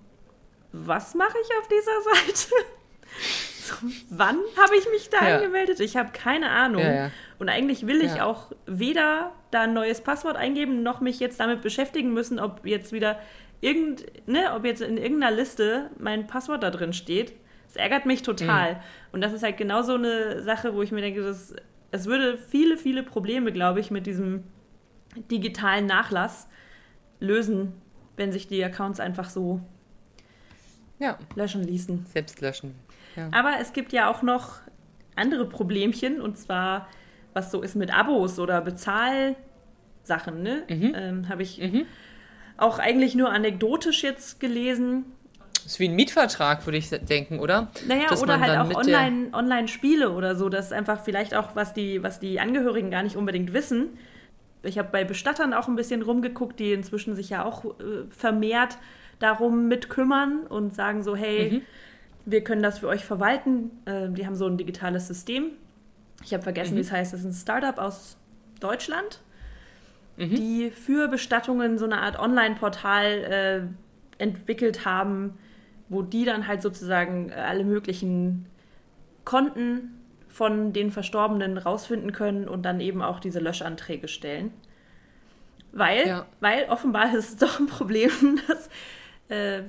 was 0.73 1.15
mache 1.15 1.37
ich 1.43 1.51
auf 1.59 1.69
dieser 1.69 2.03
Seite? 2.15 2.67
wann 4.11 4.37
habe 4.57 4.77
ich 4.77 4.89
mich 4.91 5.11
da 5.11 5.29
ja. 5.29 5.37
angemeldet? 5.37 5.81
Ich 5.81 5.97
habe 5.97 6.11
keine 6.13 6.51
Ahnung. 6.51 6.83
Ja, 6.83 6.93
ja. 6.93 7.11
Und 7.39 7.49
eigentlich 7.49 7.87
will 7.87 8.03
ich 8.03 8.21
auch 8.21 8.53
weder 8.67 9.33
da 9.51 9.63
ein 9.63 9.73
neues 9.73 10.01
Passwort 10.01 10.37
eingeben, 10.37 10.83
noch 10.83 11.01
mich 11.01 11.21
jetzt 11.21 11.41
damit 11.41 11.63
beschäftigen 11.63 12.13
müssen, 12.13 12.39
ob 12.39 12.67
jetzt 12.67 12.93
wieder 12.93 13.19
irgend, 13.61 14.05
ne, 14.27 14.53
ob 14.55 14.65
jetzt 14.65 14.83
in 14.83 14.97
irgendeiner 14.97 15.35
Liste 15.35 15.91
mein 15.99 16.27
Passwort 16.27 16.63
da 16.63 16.71
drin 16.71 16.93
steht. 16.93 17.35
Das 17.67 17.77
ärgert 17.77 18.07
mich 18.07 18.23
total. 18.23 18.75
Mhm. 18.75 18.81
Und 19.13 19.21
das 19.21 19.33
ist 19.33 19.43
halt 19.43 19.57
genau 19.57 19.83
so 19.83 19.95
eine 19.95 20.43
Sache, 20.43 20.75
wo 20.75 20.83
ich 20.83 20.93
mir 20.93 21.03
denke, 21.03 21.23
das, 21.23 21.55
es 21.91 22.07
würde 22.07 22.37
viele, 22.37 22.77
viele 22.77 23.03
Probleme, 23.03 23.53
glaube 23.53 23.81
ich, 23.81 23.91
mit 23.91 24.07
diesem 24.07 24.45
digitalen 25.31 25.87
Nachlass 25.87 26.49
lösen, 27.21 27.73
wenn 28.17 28.33
sich 28.33 28.49
die 28.49 28.65
Accounts 28.65 29.01
einfach 29.01 29.29
so 29.31 29.61
ja. 30.99 31.19
löschen 31.35 31.63
ließen. 31.63 32.07
Selbst 32.07 32.41
löschen. 32.41 32.75
Aber 33.33 33.55
es 33.61 33.73
gibt 33.73 33.93
ja 33.93 34.09
auch 34.09 34.23
noch 34.23 34.61
andere 35.17 35.47
Problemchen 35.47 36.21
und 36.21 36.39
zwar, 36.39 36.89
was 37.33 37.51
so 37.51 37.61
ist 37.61 37.75
mit 37.75 37.93
Abos 37.93 38.39
oder 38.39 38.61
Bezahlsachen, 38.61 40.43
ne? 40.43 40.63
Mhm. 40.69 40.93
Ähm, 40.95 41.29
Habe 41.29 41.43
ich 41.43 41.59
mhm. 41.59 41.87
Auch 42.61 42.79
eigentlich 42.79 43.15
nur 43.15 43.31
anekdotisch 43.31 44.03
jetzt 44.03 44.41
gelesen. 44.41 45.05
Das 45.55 45.75
ist 45.75 45.81
wie 45.81 45.89
ein 45.89 45.95
Mietvertrag, 45.95 46.67
würde 46.67 46.79
ich 46.79 46.89
denken, 46.89 47.39
oder? 47.39 47.71
Naja, 47.87 48.09
Dass 48.09 48.23
oder 48.23 48.41
halt 48.41 48.59
auch 48.59 48.77
Online, 48.77 49.29
Online-Spiele 49.33 50.11
oder 50.11 50.35
so. 50.35 50.49
Das 50.49 50.67
ist 50.67 50.73
einfach 50.73 51.03
vielleicht 51.05 51.35
auch, 51.35 51.55
was 51.55 51.75
die, 51.75 52.03
was 52.03 52.19
die 52.19 52.41
Angehörigen 52.41 52.91
gar 52.91 53.03
nicht 53.03 53.17
unbedingt 53.17 53.53
wissen. 53.53 53.99
Ich 54.63 54.79
habe 54.79 54.89
bei 54.91 55.05
Bestattern 55.05 55.55
auch 55.55 55.69
ein 55.69 55.77
bisschen 55.77 56.03
rumgeguckt, 56.03 56.59
die 56.59 56.73
inzwischen 56.73 57.15
sich 57.15 57.31
ja 57.31 57.45
auch 57.45 57.65
äh, 57.65 58.05
vermehrt 58.11 58.79
darum 59.19 59.69
mitkümmern 59.69 60.47
und 60.49 60.75
sagen 60.75 61.03
so, 61.03 61.15
hey, 61.15 61.51
mhm 61.51 61.63
wir 62.25 62.45
können 62.45 62.63
das 62.63 62.79
für 62.81 62.89
euch 62.89 63.05
verwalten. 63.05 63.71
Äh, 63.85 64.09
die 64.11 64.27
haben 64.27 64.37
so 64.37 64.47
ein 64.47 64.57
digitales 64.57 65.07
System. 65.07 65.53
Ich 66.25 66.33
habe 66.33 66.43
vergessen, 66.43 66.75
mhm. 66.75 66.79
wie 66.79 66.83
es 66.83 66.93
heißt. 66.93 67.13
Das 67.13 67.21
ist 67.21 67.27
ein 67.27 67.33
Startup 67.33 67.79
aus 67.79 68.17
Deutschland, 68.61 69.21
mhm. 70.21 70.35
die 70.35 70.71
für 70.71 71.09
Bestattungen 71.09 71.79
so 71.79 71.85
eine 71.85 72.01
Art 72.01 72.19
Online-Portal 72.19 73.05
äh, 74.19 74.23
entwickelt 74.23 74.85
haben, 74.85 75.39
wo 75.89 76.03
die 76.03 76.25
dann 76.25 76.47
halt 76.47 76.63
sozusagen 76.63 77.31
äh, 77.31 77.35
alle 77.35 77.65
möglichen 77.65 78.47
Konten 79.25 79.97
von 80.29 80.73
den 80.73 80.93
Verstorbenen 80.93 81.59
rausfinden 81.59 82.13
können 82.13 82.49
und 82.49 82.63
dann 82.63 82.81
eben 82.81 83.03
auch 83.03 83.19
diese 83.19 83.41
Löschanträge 83.41 84.07
stellen. 84.07 84.53
Weil, 85.73 86.07
ja. 86.07 86.27
weil 86.41 86.67
offenbar 86.69 87.15
ist 87.15 87.29
es 87.31 87.37
doch 87.49 87.59
ein 87.59 87.67
Problem, 87.67 88.41
dass 88.47 88.69
äh, 89.29 89.63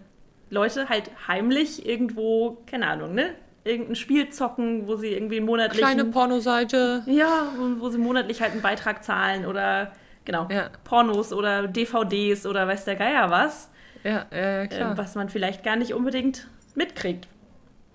Leute 0.50 0.90
halt 0.90 1.10
heimlich 1.28 1.86
irgendwo, 1.86 2.58
keine 2.66 2.88
Ahnung, 2.88 3.16
ne? 3.16 3.34
Irgendein 3.64 3.96
Spiel 3.96 4.30
zocken, 4.30 4.88
wo 4.88 4.96
sie 4.96 5.10
irgendwie 5.10 5.40
monatlich. 5.40 5.80
Kleine 5.80 6.06
Pornoseite. 6.06 7.04
Ja, 7.06 7.54
wo, 7.56 7.80
wo 7.80 7.90
sie 7.90 8.00
monatlich 8.00 8.42
halt 8.42 8.54
einen 8.54 8.64
Beitrag 8.64 9.04
zahlen 9.04 9.46
oder 9.46 9.92
genau, 10.26 10.48
ja. 10.50 10.70
Pornos 10.84 11.34
oder 11.34 11.68
DVDs 11.68 12.46
oder 12.46 12.68
weiß 12.68 12.86
der 12.86 12.96
Geier 12.96 13.30
was. 13.30 13.70
Ja, 14.04 14.26
ja, 14.32 14.68
klar. 14.68 14.94
Äh, 14.94 14.98
was 14.98 15.16
man 15.16 15.30
vielleicht 15.30 15.64
gar 15.64 15.76
nicht 15.76 15.94
unbedingt 15.94 16.48
mitkriegt. 16.76 17.28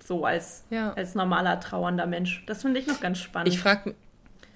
So 0.03 0.25
als, 0.25 0.63
ja. 0.69 0.93
als 0.93 1.15
normaler 1.15 1.59
trauernder 1.59 2.05
Mensch. 2.05 2.43
Das 2.45 2.61
finde 2.61 2.79
ich 2.79 2.87
noch 2.87 3.01
ganz 3.01 3.19
spannend. 3.19 3.53
Ich 3.53 3.59
frage 3.59 3.93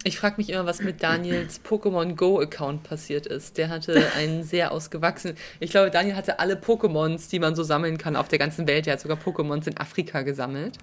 ich 0.04 0.18
frage 0.18 0.38
mich 0.38 0.50
immer, 0.50 0.66
was 0.66 0.82
mit 0.82 1.04
Daniels 1.04 1.62
Pokémon 1.68 2.16
Go-Account 2.16 2.84
passiert 2.84 3.28
ist. 3.28 3.58
Der 3.58 3.70
hatte 3.70 4.12
einen 4.16 4.44
sehr 4.44 4.72
ausgewachsenen. 4.72 5.38
Ich 5.60 5.70
glaube, 5.72 5.92
Daniel 5.92 6.16
hatte 6.16 6.40
alle 6.40 6.56
Pokémons, 6.56 7.30
die 7.30 7.40
man 7.40 7.56
so 7.56 7.62
sammeln 7.62 7.98
kann 7.98 8.16
auf 8.16 8.28
der 8.28 8.40
ganzen 8.40 8.68
Welt. 8.68 8.88
Der 8.88 8.94
hat 8.94 9.02
sogar 9.02 9.18
Pokémons 9.18 9.68
in 9.68 9.78
Afrika 9.78 10.24
gesammelt. 10.24 10.78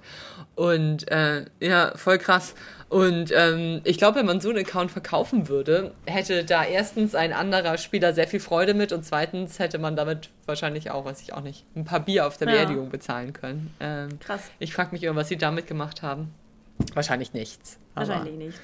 Und 0.55 1.11
äh, 1.11 1.47
ja, 1.61 1.97
voll 1.97 2.19
krass. 2.19 2.55
Und 2.89 3.33
ähm, 3.37 3.83
ich 3.85 3.99
glaube, 3.99 4.19
wenn 4.19 4.27
man 4.27 4.41
so 4.41 4.49
einen 4.49 4.61
Account 4.61 4.91
verkaufen 4.91 5.49
würde, 5.49 5.93
hätte 6.07 6.45
da 6.45 6.65
erstens 6.65 7.15
ein 7.15 7.35
anderer 7.35 7.77
Spieler 7.77 8.15
sehr 8.15 8.27
viel 8.27 8.41
Freude 8.41 8.73
mit 8.73 8.93
und 8.93 9.05
zweitens 9.05 9.59
hätte 9.59 9.79
man 9.79 9.95
damit 9.95 10.31
wahrscheinlich 10.47 10.91
auch, 10.91 11.05
weiß 11.05 11.21
ich 11.21 11.35
auch 11.35 11.43
nicht, 11.43 11.67
ein 11.77 11.85
paar 11.85 12.01
Bier 12.01 12.27
auf 12.27 12.39
der 12.39 12.47
Beerdigung 12.47 12.85
ja. 12.85 12.91
bezahlen 12.91 13.35
können. 13.35 13.75
Ähm, 13.81 14.19
krass. 14.21 14.51
Ich 14.59 14.73
frage 14.73 14.93
mich 14.93 15.03
immer, 15.03 15.17
was 15.17 15.29
sie 15.29 15.37
damit 15.37 15.67
gemacht 15.67 16.01
haben. 16.01 16.33
Wahrscheinlich 16.95 17.35
nichts. 17.35 17.79
Wahrscheinlich 17.95 18.37
nichts 18.37 18.61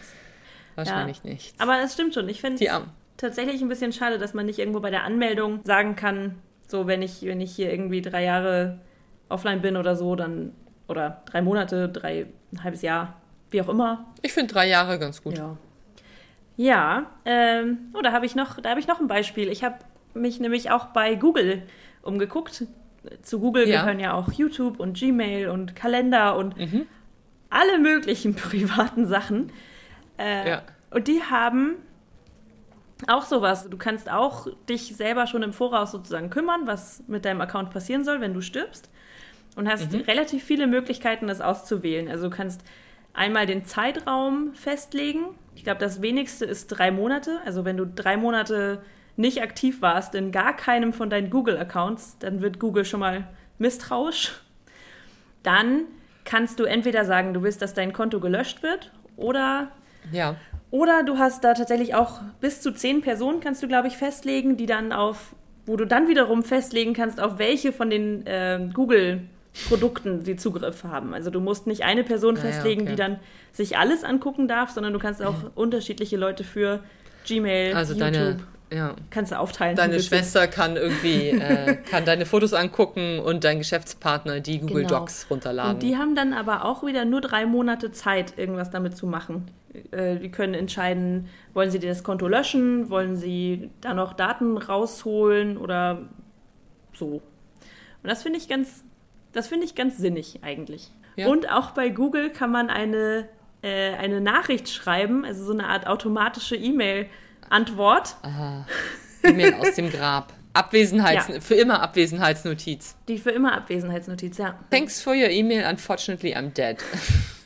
wahrscheinlich 0.76 1.20
ja. 1.22 1.30
nichts. 1.30 1.60
Aber 1.60 1.80
es 1.82 1.94
stimmt 1.94 2.14
schon. 2.14 2.28
Ich 2.28 2.40
finde 2.40 2.64
es 2.64 2.82
tatsächlich 3.16 3.62
ein 3.62 3.68
bisschen 3.68 3.92
schade, 3.92 4.18
dass 4.18 4.34
man 4.34 4.46
nicht 4.46 4.58
irgendwo 4.58 4.80
bei 4.80 4.90
der 4.90 5.04
Anmeldung 5.04 5.60
sagen 5.64 5.96
kann, 5.96 6.36
so 6.66 6.86
wenn 6.86 7.02
ich, 7.02 7.22
wenn 7.22 7.40
ich 7.40 7.54
hier 7.54 7.70
irgendwie 7.70 8.02
drei 8.02 8.24
Jahre 8.24 8.80
offline 9.28 9.62
bin 9.62 9.76
oder 9.76 9.96
so, 9.96 10.16
dann 10.16 10.52
oder 10.88 11.22
drei 11.26 11.42
Monate, 11.42 11.88
drei, 11.88 12.26
ein 12.52 12.64
halbes 12.64 12.82
Jahr, 12.82 13.20
wie 13.54 13.62
auch 13.62 13.68
immer. 13.68 14.04
Ich 14.20 14.32
finde 14.34 14.52
drei 14.52 14.68
Jahre 14.68 14.98
ganz 14.98 15.22
gut. 15.22 15.38
Ja. 15.38 15.56
Ja, 16.56 17.06
ähm, 17.24 17.78
oh, 17.94 18.00
da 18.02 18.12
habe 18.12 18.26
ich 18.26 18.36
noch, 18.36 18.60
da 18.60 18.70
habe 18.70 18.80
ich 18.80 18.86
noch 18.86 19.00
ein 19.00 19.08
Beispiel. 19.08 19.48
Ich 19.48 19.64
habe 19.64 19.76
mich 20.12 20.38
nämlich 20.38 20.70
auch 20.70 20.86
bei 20.86 21.14
Google 21.14 21.62
umgeguckt. 22.02 22.66
Zu 23.22 23.40
Google 23.40 23.68
ja. 23.68 23.80
gehören 23.80 23.98
ja 23.98 24.14
auch 24.14 24.30
YouTube 24.32 24.78
und 24.78 24.96
Gmail 24.96 25.48
und 25.48 25.74
Kalender 25.74 26.36
und 26.36 26.56
mhm. 26.56 26.86
alle 27.50 27.78
möglichen 27.78 28.34
privaten 28.36 29.06
Sachen. 29.06 29.52
Äh, 30.18 30.48
ja. 30.48 30.62
Und 30.90 31.08
die 31.08 31.22
haben 31.22 31.76
auch 33.08 33.24
sowas. 33.24 33.68
Du 33.68 33.76
kannst 33.76 34.08
auch 34.08 34.46
dich 34.68 34.96
selber 34.96 35.26
schon 35.26 35.42
im 35.42 35.52
Voraus 35.52 35.90
sozusagen 35.90 36.30
kümmern, 36.30 36.66
was 36.66 37.02
mit 37.08 37.24
deinem 37.24 37.40
Account 37.40 37.70
passieren 37.70 38.04
soll, 38.04 38.20
wenn 38.20 38.32
du 38.32 38.40
stirbst. 38.40 38.90
Und 39.56 39.68
hast 39.68 39.92
mhm. 39.92 40.00
relativ 40.02 40.44
viele 40.44 40.68
Möglichkeiten, 40.68 41.26
das 41.26 41.40
auszuwählen. 41.40 42.08
Also 42.08 42.28
du 42.28 42.36
kannst 42.36 42.62
einmal 43.14 43.46
den 43.46 43.64
Zeitraum 43.64 44.54
festlegen. 44.54 45.26
Ich 45.54 45.64
glaube, 45.64 45.80
das 45.80 46.02
wenigste 46.02 46.44
ist 46.44 46.66
drei 46.68 46.90
Monate. 46.90 47.40
Also 47.44 47.64
wenn 47.64 47.76
du 47.76 47.86
drei 47.86 48.16
Monate 48.16 48.82
nicht 49.16 49.42
aktiv 49.42 49.80
warst 49.80 50.14
in 50.14 50.32
gar 50.32 50.54
keinem 50.54 50.92
von 50.92 51.08
deinen 51.08 51.30
Google-Accounts, 51.30 52.18
dann 52.18 52.42
wird 52.42 52.58
Google 52.58 52.84
schon 52.84 53.00
mal 53.00 53.28
misstrauisch. 53.58 54.32
Dann 55.42 55.84
kannst 56.24 56.58
du 56.58 56.64
entweder 56.64 57.04
sagen, 57.04 57.32
du 57.32 57.42
willst, 57.42 57.62
dass 57.62 57.74
dein 57.74 57.92
Konto 57.92 58.18
gelöscht 58.18 58.62
wird, 58.62 58.90
oder 59.16 59.70
ja. 60.12 60.36
Oder 60.70 61.04
du 61.04 61.18
hast 61.18 61.44
da 61.44 61.54
tatsächlich 61.54 61.94
auch 61.94 62.20
bis 62.40 62.60
zu 62.60 62.72
zehn 62.72 63.00
Personen, 63.00 63.38
kannst 63.38 63.62
du, 63.62 63.68
glaube 63.68 63.86
ich, 63.86 63.96
festlegen, 63.96 64.56
die 64.56 64.66
dann 64.66 64.92
auf, 64.92 65.36
wo 65.66 65.76
du 65.76 65.84
dann 65.84 66.08
wiederum 66.08 66.42
festlegen 66.42 66.94
kannst, 66.94 67.20
auf 67.20 67.38
welche 67.38 67.72
von 67.72 67.90
den 67.90 68.26
äh, 68.26 68.68
Google 68.72 69.20
Produkten 69.68 70.24
sie 70.24 70.36
Zugriff 70.36 70.84
haben. 70.84 71.14
Also 71.14 71.30
du 71.30 71.40
musst 71.40 71.66
nicht 71.66 71.84
eine 71.84 72.04
Person 72.04 72.36
festlegen, 72.36 72.82
ja, 72.82 72.86
okay. 72.86 72.90
die 72.90 72.96
dann 72.96 73.20
sich 73.52 73.78
alles 73.78 74.02
angucken 74.02 74.48
darf, 74.48 74.70
sondern 74.70 74.92
du 74.92 74.98
kannst 74.98 75.22
auch 75.22 75.42
mhm. 75.42 75.50
unterschiedliche 75.54 76.16
Leute 76.16 76.44
für 76.44 76.80
Gmail, 77.26 77.74
also 77.74 77.94
YouTube. 77.94 78.12
Deine, 78.12 78.36
Ja. 78.72 78.96
Kannst 79.10 79.32
du 79.32 79.38
aufteilen. 79.38 79.76
Deine 79.76 80.00
Schwester 80.00 80.48
kann 80.48 80.76
irgendwie, 80.76 81.28
äh, 81.30 81.76
kann 81.90 82.04
deine 82.04 82.26
Fotos 82.26 82.52
angucken 82.52 83.20
und 83.20 83.44
dein 83.44 83.58
Geschäftspartner 83.58 84.40
die 84.40 84.58
Google 84.58 84.84
genau. 84.84 85.00
Docs 85.00 85.26
runterladen. 85.30 85.74
Und 85.74 85.82
die 85.82 85.96
haben 85.96 86.16
dann 86.16 86.32
aber 86.32 86.64
auch 86.64 86.84
wieder 86.84 87.04
nur 87.04 87.20
drei 87.20 87.46
Monate 87.46 87.92
Zeit, 87.92 88.36
irgendwas 88.36 88.70
damit 88.70 88.96
zu 88.96 89.06
machen. 89.06 89.46
Äh, 89.90 90.16
die 90.16 90.30
können 90.30 90.54
entscheiden, 90.54 91.28
wollen 91.52 91.70
sie 91.70 91.78
dir 91.78 91.88
das 91.88 92.02
Konto 92.02 92.28
löschen, 92.28 92.90
wollen 92.90 93.16
sie 93.16 93.70
da 93.80 93.94
noch 93.94 94.12
Daten 94.12 94.56
rausholen 94.56 95.56
oder 95.56 96.02
so. 96.94 97.22
Und 98.02 98.10
das 98.10 98.22
finde 98.22 98.38
ich 98.38 98.48
ganz, 98.48 98.84
das 99.34 99.48
finde 99.48 99.66
ich 99.66 99.74
ganz 99.74 99.98
sinnig 99.98 100.40
eigentlich. 100.42 100.90
Ja. 101.16 101.28
Und 101.28 101.50
auch 101.50 101.72
bei 101.72 101.90
Google 101.90 102.30
kann 102.30 102.50
man 102.50 102.70
eine, 102.70 103.28
äh, 103.62 103.94
eine 103.94 104.20
Nachricht 104.20 104.68
schreiben, 104.68 105.24
also 105.24 105.44
so 105.44 105.52
eine 105.52 105.68
Art 105.68 105.86
automatische 105.86 106.56
E-Mail-Antwort. 106.56 108.16
Aha. 108.22 108.66
E-Mail 109.22 109.54
aus 109.54 109.74
dem 109.74 109.90
Grab. 109.90 110.32
Abwesenheits 110.54 111.28
ja. 111.28 111.40
für 111.40 111.54
immer 111.54 111.82
Abwesenheitsnotiz. 111.82 112.96
Die 113.08 113.18
für 113.18 113.30
immer 113.30 113.54
Abwesenheitsnotiz, 113.54 114.38
ja. 114.38 114.58
Thanks 114.70 115.02
for 115.02 115.12
your 115.12 115.28
email. 115.28 115.68
Unfortunately, 115.68 116.34
I'm 116.34 116.52
dead. 116.52 116.76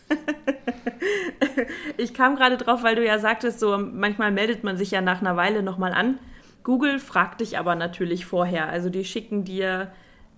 ich 1.96 2.12
kam 2.12 2.36
gerade 2.36 2.58
drauf, 2.58 2.82
weil 2.82 2.96
du 2.96 3.04
ja 3.04 3.18
sagtest, 3.18 3.60
so 3.60 3.78
manchmal 3.78 4.30
meldet 4.30 4.62
man 4.62 4.76
sich 4.76 4.90
ja 4.90 5.00
nach 5.00 5.22
einer 5.22 5.36
Weile 5.36 5.62
nochmal 5.62 5.94
an. 5.94 6.18
Google 6.64 6.98
fragt 6.98 7.40
dich 7.40 7.58
aber 7.58 7.74
natürlich 7.74 8.26
vorher. 8.26 8.68
Also 8.68 8.90
die 8.90 9.06
schicken 9.06 9.44
dir 9.44 9.90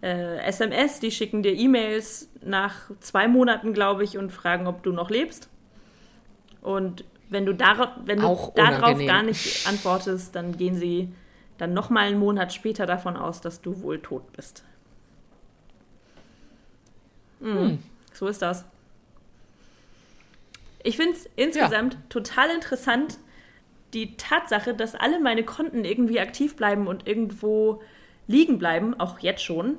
äh, 0.03 0.39
SMS, 0.39 1.01
die 1.01 1.11
schicken 1.11 1.43
dir 1.43 1.53
E-Mails 1.53 2.31
nach 2.43 2.91
zwei 3.01 3.29
Monaten, 3.29 3.73
glaube 3.73 4.05
ich, 4.05 4.17
und 4.17 4.31
fragen, 4.31 4.67
ob 4.67 4.83
du 4.83 4.93
noch 4.93 5.11
lebst. 5.11 5.49
Und 6.63 7.05
wenn 7.29 7.47
du, 7.47 7.55
dar 7.55 7.97
wenn 8.05 8.21
du 8.21 8.53
darauf 8.55 8.99
gar 9.07 9.23
nicht 9.23 9.67
antwortest, 9.67 10.35
dann 10.35 10.57
gehen 10.57 10.75
sie 10.75 11.13
dann 11.59 11.75
nochmal 11.75 12.09
einen 12.09 12.19
Monat 12.19 12.53
später 12.53 12.87
davon 12.87 13.17
aus, 13.17 13.41
dass 13.41 13.61
du 13.61 13.83
wohl 13.83 14.01
tot 14.01 14.33
bist. 14.33 14.65
Mhm. 17.41 17.59
Hm. 17.59 17.79
So 18.13 18.27
ist 18.27 18.43
das. 18.43 18.65
Ich 20.83 20.97
finde 20.97 21.13
es 21.13 21.29
insgesamt 21.37 21.95
ja. 21.95 22.01
total 22.09 22.51
interessant, 22.51 23.19
die 23.93 24.17
Tatsache, 24.17 24.75
dass 24.75 24.95
alle 24.95 25.21
meine 25.21 25.45
Konten 25.45 25.85
irgendwie 25.85 26.21
aktiv 26.21 26.57
bleiben 26.57 26.87
und 26.87 27.07
irgendwo 27.07 27.83
liegen 28.27 28.59
bleiben, 28.59 28.99
auch 28.99 29.19
jetzt 29.19 29.43
schon, 29.43 29.79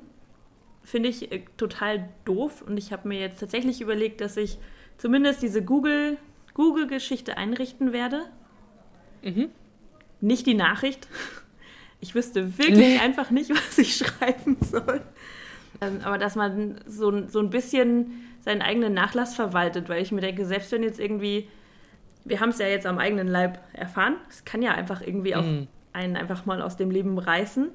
finde 0.83 1.09
ich 1.09 1.31
äh, 1.31 1.43
total 1.57 2.09
doof. 2.25 2.61
Und 2.61 2.77
ich 2.77 2.91
habe 2.91 3.07
mir 3.07 3.19
jetzt 3.19 3.39
tatsächlich 3.39 3.81
überlegt, 3.81 4.21
dass 4.21 4.37
ich 4.37 4.57
zumindest 4.97 5.41
diese 5.41 5.63
Google, 5.63 6.17
Google-Geschichte 6.53 7.37
einrichten 7.37 7.93
werde. 7.93 8.23
Mhm. 9.23 9.49
Nicht 10.19 10.45
die 10.45 10.55
Nachricht. 10.55 11.07
Ich 12.03 12.15
wüsste 12.15 12.57
wirklich 12.57 12.95
nee. 12.95 12.97
einfach 12.97 13.29
nicht, 13.29 13.51
was 13.67 13.77
ich 13.77 13.95
schreiben 13.95 14.57
soll. 14.59 15.01
Ähm, 15.81 15.99
aber 16.03 16.17
dass 16.17 16.35
man 16.35 16.81
so, 16.87 17.27
so 17.27 17.37
ein 17.37 17.51
bisschen 17.51 18.23
seinen 18.39 18.63
eigenen 18.63 18.95
Nachlass 18.95 19.35
verwaltet, 19.35 19.87
weil 19.87 20.01
ich 20.01 20.11
mir 20.11 20.21
denke, 20.21 20.45
selbst 20.45 20.71
wenn 20.71 20.81
jetzt 20.81 20.99
irgendwie, 20.99 21.47
wir 22.25 22.39
haben 22.39 22.49
es 22.49 22.57
ja 22.57 22.65
jetzt 22.65 22.87
am 22.87 22.97
eigenen 22.97 23.27
Leib 23.27 23.59
erfahren, 23.73 24.15
es 24.29 24.45
kann 24.45 24.63
ja 24.63 24.71
einfach 24.71 25.01
irgendwie 25.01 25.35
auch 25.35 25.43
mhm. 25.43 25.67
einen 25.93 26.17
einfach 26.17 26.47
mal 26.47 26.63
aus 26.63 26.75
dem 26.75 26.89
Leben 26.89 27.19
reißen. 27.19 27.69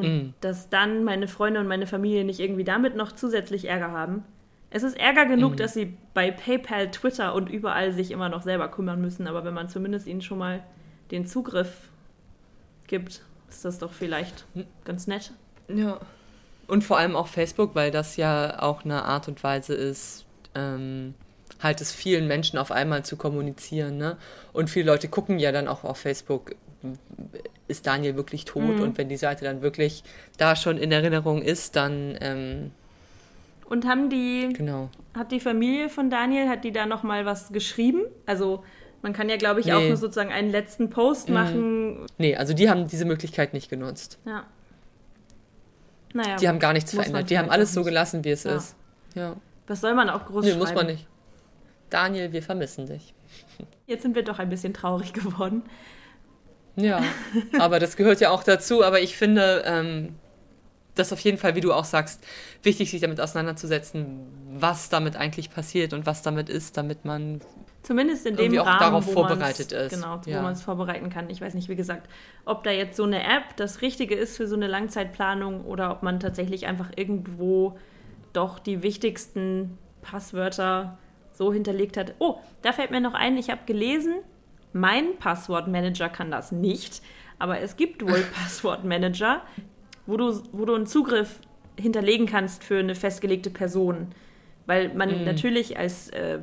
Und 0.00 0.28
mm. 0.28 0.34
dass 0.40 0.70
dann 0.70 1.04
meine 1.04 1.28
Freunde 1.28 1.60
und 1.60 1.66
meine 1.66 1.86
Familie 1.86 2.24
nicht 2.24 2.40
irgendwie 2.40 2.64
damit 2.64 2.96
noch 2.96 3.12
zusätzlich 3.12 3.66
Ärger 3.66 3.90
haben. 3.92 4.24
Es 4.70 4.82
ist 4.82 4.98
Ärger 4.98 5.26
genug, 5.26 5.54
mm. 5.54 5.56
dass 5.56 5.74
sie 5.74 5.96
bei 6.14 6.30
PayPal, 6.30 6.90
Twitter 6.90 7.34
und 7.34 7.48
überall 7.48 7.92
sich 7.92 8.10
immer 8.10 8.28
noch 8.28 8.42
selber 8.42 8.68
kümmern 8.68 9.00
müssen, 9.00 9.26
aber 9.26 9.44
wenn 9.44 9.54
man 9.54 9.68
zumindest 9.68 10.06
ihnen 10.06 10.22
schon 10.22 10.38
mal 10.38 10.62
den 11.10 11.26
Zugriff 11.26 11.88
gibt, 12.86 13.22
ist 13.48 13.64
das 13.64 13.78
doch 13.78 13.92
vielleicht 13.92 14.44
ganz 14.84 15.06
nett. 15.06 15.32
Ja. 15.68 15.98
Und 16.66 16.84
vor 16.84 16.98
allem 16.98 17.16
auch 17.16 17.26
Facebook, 17.26 17.74
weil 17.74 17.90
das 17.90 18.16
ja 18.16 18.62
auch 18.62 18.84
eine 18.84 19.04
Art 19.04 19.26
und 19.26 19.42
Weise 19.42 19.74
ist, 19.74 20.24
ähm, 20.54 21.14
halt 21.60 21.80
es 21.80 21.92
vielen 21.92 22.26
Menschen 22.26 22.58
auf 22.58 22.70
einmal 22.70 23.04
zu 23.04 23.16
kommunizieren. 23.16 23.98
Ne? 23.98 24.16
Und 24.52 24.70
viele 24.70 24.86
Leute 24.86 25.08
gucken 25.08 25.38
ja 25.38 25.52
dann 25.52 25.68
auch 25.68 25.84
auf 25.84 25.98
Facebook 25.98 26.54
ist 27.68 27.86
Daniel 27.86 28.16
wirklich 28.16 28.44
tot 28.44 28.62
mhm. 28.62 28.80
und 28.80 28.98
wenn 28.98 29.08
die 29.08 29.16
Seite 29.16 29.44
dann 29.44 29.62
wirklich 29.62 30.02
da 30.38 30.56
schon 30.56 30.78
in 30.78 30.92
Erinnerung 30.92 31.42
ist, 31.42 31.76
dann. 31.76 32.16
Ähm, 32.20 32.70
und 33.68 33.86
haben 33.86 34.10
die, 34.10 34.52
genau. 34.52 34.88
hat 35.14 35.30
die 35.30 35.38
Familie 35.38 35.88
von 35.88 36.10
Daniel, 36.10 36.48
hat 36.48 36.64
die 36.64 36.72
da 36.72 36.86
nochmal 36.86 37.24
was 37.24 37.52
geschrieben? 37.52 38.02
Also 38.26 38.64
man 39.02 39.12
kann 39.12 39.28
ja, 39.28 39.36
glaube 39.36 39.60
ich, 39.60 39.66
nee. 39.66 39.72
auch 39.72 39.80
nur 39.80 39.96
sozusagen 39.96 40.32
einen 40.32 40.50
letzten 40.50 40.90
Post 40.90 41.28
mhm. 41.28 41.34
machen. 41.34 42.06
Nee, 42.18 42.36
also 42.36 42.52
die 42.52 42.68
haben 42.68 42.88
diese 42.88 43.04
Möglichkeit 43.04 43.52
nicht 43.52 43.70
genutzt. 43.70 44.18
Ja. 44.26 44.44
Naja, 46.12 46.36
die 46.36 46.48
haben 46.48 46.58
gar 46.58 46.72
nichts 46.72 46.92
verändert. 46.92 47.30
Die 47.30 47.38
haben 47.38 47.50
alles 47.50 47.72
so 47.72 47.84
gelassen, 47.84 48.24
wie 48.24 48.30
es 48.30 48.42
ja. 48.42 48.56
ist. 48.56 48.74
Ja. 49.14 49.36
Was 49.68 49.80
soll 49.80 49.94
man 49.94 50.10
auch 50.10 50.26
groß 50.26 50.44
nee, 50.44 50.50
schreiben? 50.50 50.60
muss 50.60 50.74
man 50.74 50.86
nicht. 50.86 51.06
Daniel, 51.88 52.32
wir 52.32 52.42
vermissen 52.42 52.86
dich. 52.86 53.14
Jetzt 53.86 54.02
sind 54.02 54.14
wir 54.14 54.24
doch 54.24 54.38
ein 54.38 54.48
bisschen 54.48 54.74
traurig 54.74 55.12
geworden. 55.12 55.62
Ja, 56.82 57.02
aber 57.58 57.78
das 57.78 57.96
gehört 57.96 58.20
ja 58.20 58.30
auch 58.30 58.42
dazu. 58.42 58.82
Aber 58.84 59.00
ich 59.00 59.16
finde, 59.16 59.62
ähm, 59.66 60.14
das 60.94 61.12
auf 61.12 61.20
jeden 61.20 61.38
Fall, 61.38 61.54
wie 61.54 61.60
du 61.60 61.72
auch 61.72 61.84
sagst, 61.84 62.24
wichtig, 62.62 62.90
sich 62.90 63.00
damit 63.00 63.20
auseinanderzusetzen, 63.20 64.20
was 64.52 64.88
damit 64.88 65.16
eigentlich 65.16 65.50
passiert 65.50 65.92
und 65.92 66.06
was 66.06 66.22
damit 66.22 66.48
ist, 66.48 66.76
damit 66.76 67.04
man 67.04 67.40
zumindest 67.82 68.26
in 68.26 68.36
dem 68.36 68.58
auch 68.58 68.66
Rahmen, 68.66 68.80
darauf 68.80 69.12
vorbereitet 69.12 69.72
ist. 69.72 69.94
Genau, 69.94 70.20
ja. 70.26 70.38
wo 70.38 70.42
man 70.42 70.52
es 70.52 70.62
vorbereiten 70.62 71.08
kann. 71.10 71.30
Ich 71.30 71.40
weiß 71.40 71.54
nicht, 71.54 71.68
wie 71.68 71.76
gesagt, 71.76 72.08
ob 72.44 72.62
da 72.62 72.70
jetzt 72.70 72.96
so 72.96 73.04
eine 73.04 73.22
App 73.22 73.56
das 73.56 73.82
Richtige 73.82 74.14
ist 74.14 74.36
für 74.36 74.46
so 74.46 74.56
eine 74.56 74.66
Langzeitplanung 74.66 75.64
oder 75.64 75.90
ob 75.90 76.02
man 76.02 76.20
tatsächlich 76.20 76.66
einfach 76.66 76.90
irgendwo 76.96 77.78
doch 78.32 78.58
die 78.58 78.82
wichtigsten 78.82 79.78
Passwörter 80.02 80.98
so 81.32 81.52
hinterlegt 81.52 81.96
hat. 81.96 82.14
Oh, 82.18 82.38
da 82.62 82.72
fällt 82.72 82.90
mir 82.90 83.00
noch 83.00 83.14
ein, 83.14 83.38
ich 83.38 83.50
habe 83.50 83.62
gelesen, 83.66 84.16
mein 84.72 85.16
Passwortmanager 85.18 86.08
kann 86.08 86.30
das 86.30 86.52
nicht, 86.52 87.02
aber 87.38 87.60
es 87.60 87.76
gibt 87.76 88.02
wohl 88.02 88.22
Passwortmanager, 88.34 89.42
wo 90.06 90.16
du, 90.16 90.42
wo 90.52 90.64
du 90.64 90.74
einen 90.74 90.86
Zugriff 90.86 91.40
hinterlegen 91.78 92.26
kannst 92.26 92.64
für 92.64 92.78
eine 92.78 92.94
festgelegte 92.94 93.50
Person. 93.50 94.08
Weil 94.66 94.94
man 94.94 95.22
mm. 95.22 95.24
natürlich 95.24 95.78
als, 95.78 96.10
äh, 96.10 96.40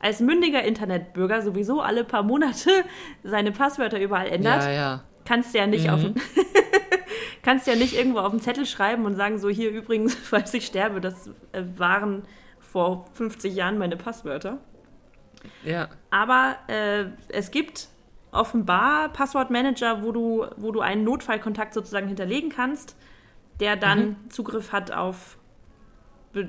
als 0.00 0.20
mündiger 0.20 0.62
Internetbürger 0.62 1.42
sowieso 1.42 1.80
alle 1.80 2.04
paar 2.04 2.22
Monate 2.22 2.70
seine 3.22 3.52
Passwörter 3.52 4.00
überall 4.00 4.28
ändert. 4.28 4.64
Ja, 4.64 4.70
ja. 4.70 5.04
Kannst 5.24 5.54
ja 5.54 5.66
nicht 5.66 5.86
mhm. 5.86 5.90
auf 5.90 6.00
kannst 7.42 7.66
ja 7.66 7.76
nicht 7.76 7.94
irgendwo 7.94 8.18
auf 8.18 8.32
den 8.32 8.40
Zettel 8.40 8.66
schreiben 8.66 9.04
und 9.04 9.14
sagen, 9.14 9.38
so 9.38 9.48
hier 9.48 9.70
übrigens, 9.70 10.14
falls 10.14 10.52
ich 10.54 10.66
sterbe, 10.66 11.00
das 11.00 11.28
äh, 11.52 11.62
waren 11.76 12.24
vor 12.58 13.06
50 13.14 13.54
Jahren 13.54 13.78
meine 13.78 13.96
Passwörter. 13.96 14.58
Ja. 15.64 15.88
Aber 16.10 16.56
äh, 16.68 17.06
es 17.28 17.50
gibt 17.50 17.88
offenbar 18.32 19.08
Passwortmanager, 19.10 20.02
wo 20.02 20.12
du, 20.12 20.46
wo 20.56 20.72
du 20.72 20.80
einen 20.80 21.04
Notfallkontakt 21.04 21.74
sozusagen 21.74 22.06
hinterlegen 22.06 22.50
kannst, 22.50 22.96
der 23.58 23.76
dann 23.76 24.00
mhm. 24.00 24.30
Zugriff 24.30 24.72
hat 24.72 24.92
auf 24.92 25.38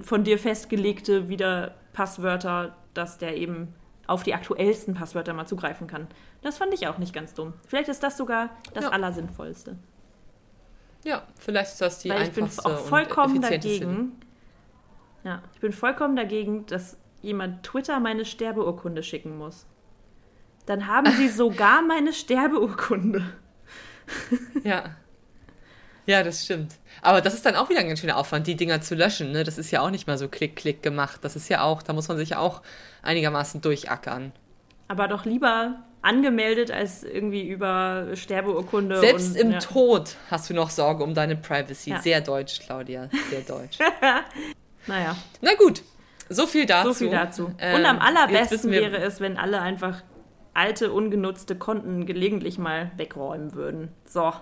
von 0.03 0.23
dir 0.23 0.37
festgelegte 0.37 1.27
wieder 1.27 1.73
Passwörter, 1.93 2.75
dass 2.93 3.17
der 3.17 3.37
eben 3.37 3.73
auf 4.05 4.23
die 4.23 4.33
aktuellsten 4.33 4.93
Passwörter 4.93 5.33
mal 5.33 5.47
zugreifen 5.47 5.87
kann. 5.87 6.07
Das 6.41 6.57
fand 6.57 6.73
ich 6.73 6.87
auch 6.87 6.97
nicht 6.97 7.13
ganz 7.13 7.33
dumm. 7.33 7.53
Vielleicht 7.67 7.89
ist 7.89 8.03
das 8.03 8.17
sogar 8.17 8.49
das 8.73 8.85
ja. 8.85 8.91
Allersinnvollste. 8.91 9.77
Ja, 11.03 11.23
vielleicht 11.39 11.71
ist 11.71 11.81
das 11.81 11.99
die 11.99 12.09
Weil 12.09 12.23
ich 12.23 12.31
bin 12.31 12.45
auch 12.45 12.77
vollkommen 12.79 13.41
dagegen. 13.41 14.19
Ja, 15.23 15.41
ich 15.53 15.61
bin 15.61 15.71
vollkommen 15.71 16.15
dagegen, 16.15 16.65
dass 16.67 16.97
jemand 17.21 17.63
Twitter 17.63 17.99
meine 17.99 18.25
Sterbeurkunde 18.25 19.03
schicken 19.03 19.37
muss, 19.37 19.65
dann 20.65 20.87
haben 20.87 21.11
sie 21.11 21.27
sogar 21.29 21.81
meine 21.81 22.13
Sterbeurkunde. 22.13 23.23
ja. 24.63 24.95
Ja, 26.07 26.23
das 26.23 26.43
stimmt. 26.43 26.75
Aber 27.01 27.21
das 27.21 27.35
ist 27.35 27.45
dann 27.45 27.55
auch 27.55 27.69
wieder 27.69 27.79
ein 27.79 27.87
ganz 27.87 27.99
schöner 27.99 28.17
Aufwand, 28.17 28.47
die 28.47 28.55
Dinger 28.55 28.81
zu 28.81 28.95
löschen. 28.95 29.31
Ne? 29.31 29.43
Das 29.43 29.57
ist 29.57 29.71
ja 29.71 29.81
auch 29.81 29.91
nicht 29.91 30.07
mal 30.07 30.17
so 30.17 30.27
klick-klick 30.27 30.81
gemacht. 30.81 31.19
Das 31.23 31.35
ist 31.35 31.47
ja 31.47 31.61
auch, 31.61 31.83
da 31.83 31.93
muss 31.93 32.07
man 32.07 32.17
sich 32.17 32.31
ja 32.31 32.39
auch 32.39 32.61
einigermaßen 33.03 33.61
durchackern. 33.61 34.31
Aber 34.87 35.07
doch 35.07 35.25
lieber 35.25 35.83
angemeldet 36.01 36.71
als 36.71 37.03
irgendwie 37.03 37.47
über 37.47 38.07
Sterbeurkunde. 38.15 38.97
Selbst 38.97 39.31
und, 39.31 39.35
im 39.37 39.51
ja. 39.51 39.59
Tod 39.59 40.15
hast 40.29 40.49
du 40.49 40.53
noch 40.53 40.69
Sorge 40.69 41.03
um 41.03 41.13
deine 41.13 41.35
Privacy. 41.35 41.91
Ja. 41.91 42.01
Sehr 42.01 42.21
deutsch, 42.21 42.59
Claudia. 42.59 43.09
Sehr 43.29 43.41
deutsch. 43.41 43.77
naja. 44.87 45.15
Na 45.41 45.53
gut, 45.53 45.83
so 46.31 46.47
viel 46.47 46.65
dazu. 46.65 46.89
So 46.89 46.93
viel 46.93 47.09
dazu. 47.11 47.51
Ähm, 47.59 47.75
Und 47.75 47.85
am 47.85 47.99
allerbesten 47.99 48.71
wäre 48.71 48.97
es, 48.97 49.19
wenn 49.19 49.37
alle 49.37 49.61
einfach 49.61 50.01
alte, 50.53 50.91
ungenutzte 50.91 51.55
Konten 51.55 52.05
gelegentlich 52.05 52.57
mal 52.57 52.91
wegräumen 52.97 53.53
würden. 53.53 53.89
So. 54.05 54.33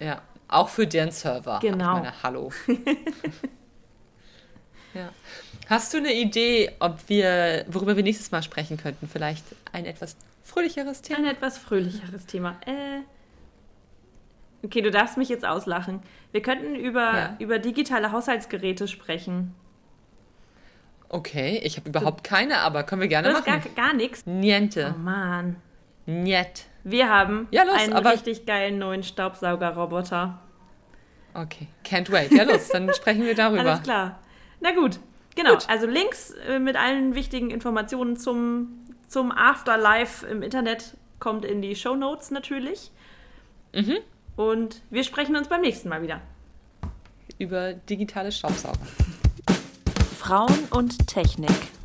Ja, 0.00 0.22
auch 0.48 0.68
für 0.68 0.86
deren 0.86 1.10
Server. 1.10 1.58
Genau. 1.60 1.96
Ich 1.96 2.02
meine, 2.02 2.22
hallo. 2.22 2.52
ja. 4.94 5.10
Hast 5.68 5.92
du 5.92 5.98
eine 5.98 6.14
Idee, 6.14 6.70
ob 6.78 6.96
wir, 7.08 7.64
worüber 7.68 7.96
wir 7.96 8.02
nächstes 8.02 8.30
Mal 8.30 8.42
sprechen 8.42 8.76
könnten? 8.78 9.08
Vielleicht 9.08 9.44
ein 9.72 9.84
etwas 9.84 10.16
fröhlicheres 10.44 11.02
Thema? 11.02 11.18
Ein 11.18 11.26
etwas 11.26 11.58
fröhlicheres 11.58 12.26
Thema. 12.26 12.56
Äh, 12.66 13.00
Okay, 14.64 14.80
du 14.80 14.90
darfst 14.90 15.16
mich 15.16 15.28
jetzt 15.28 15.46
auslachen. 15.46 16.02
Wir 16.32 16.42
könnten 16.42 16.74
über, 16.74 17.14
Ja. 17.16 17.36
über 17.38 17.60
digitale 17.60 18.10
Haushaltsgeräte 18.10 18.88
sprechen. 18.88 19.54
Okay, 21.10 21.60
ich 21.64 21.76
habe 21.78 21.88
überhaupt 21.88 22.22
keine, 22.24 22.58
aber 22.58 22.82
können 22.82 23.00
wir 23.00 23.08
gerne 23.08 23.28
Du 23.30 23.34
hast 23.34 23.44
gar, 23.46 23.56
machen. 23.56 23.70
gar 23.74 23.94
nichts. 23.94 24.26
Niente. 24.26 24.94
Oh 24.94 24.98
Mann. 24.98 25.56
Niet. 26.06 26.66
Wir 26.84 27.08
haben 27.08 27.48
Ja, 27.50 27.62
los, 27.64 27.74
einen 27.76 27.92
aber- 27.94 28.12
richtig 28.12 28.46
geilen 28.46 28.78
neuen 28.78 29.02
Staubsaugerroboter. 29.02 30.38
Okay, 31.34 31.68
can't 31.84 32.10
wait. 32.10 32.32
Ja, 32.32 32.44
los, 32.44 32.68
dann 32.68 32.92
sprechen 32.94 33.24
wir 33.24 33.34
darüber. 33.34 33.60
Alles 33.60 33.82
klar. 33.82 34.18
Na 34.60 34.72
gut. 34.72 34.98
Genau, 35.36 35.52
Gut. 35.52 35.68
also 35.68 35.86
Links 35.86 36.30
äh, 36.48 36.58
mit 36.58 36.74
allen 36.76 37.14
wichtigen 37.14 37.50
Informationen 37.50 38.16
zum, 38.16 38.84
zum 39.06 39.30
Afterlife 39.30 40.26
im 40.26 40.42
Internet 40.42 40.96
kommt 41.20 41.44
in 41.44 41.62
die 41.62 41.76
Show 41.76 41.94
Notes 41.94 42.30
natürlich. 42.32 42.90
Mhm. 43.72 43.98
Und 44.34 44.82
wir 44.90 45.04
sprechen 45.04 45.36
uns 45.36 45.48
beim 45.48 45.60
nächsten 45.60 45.88
Mal 45.90 46.02
wieder. 46.02 46.20
Über 47.38 47.72
digitale 47.74 48.32
Staubsauger. 48.32 48.78
Frauen 50.28 50.68
und 50.72 51.06
Technik. 51.06 51.77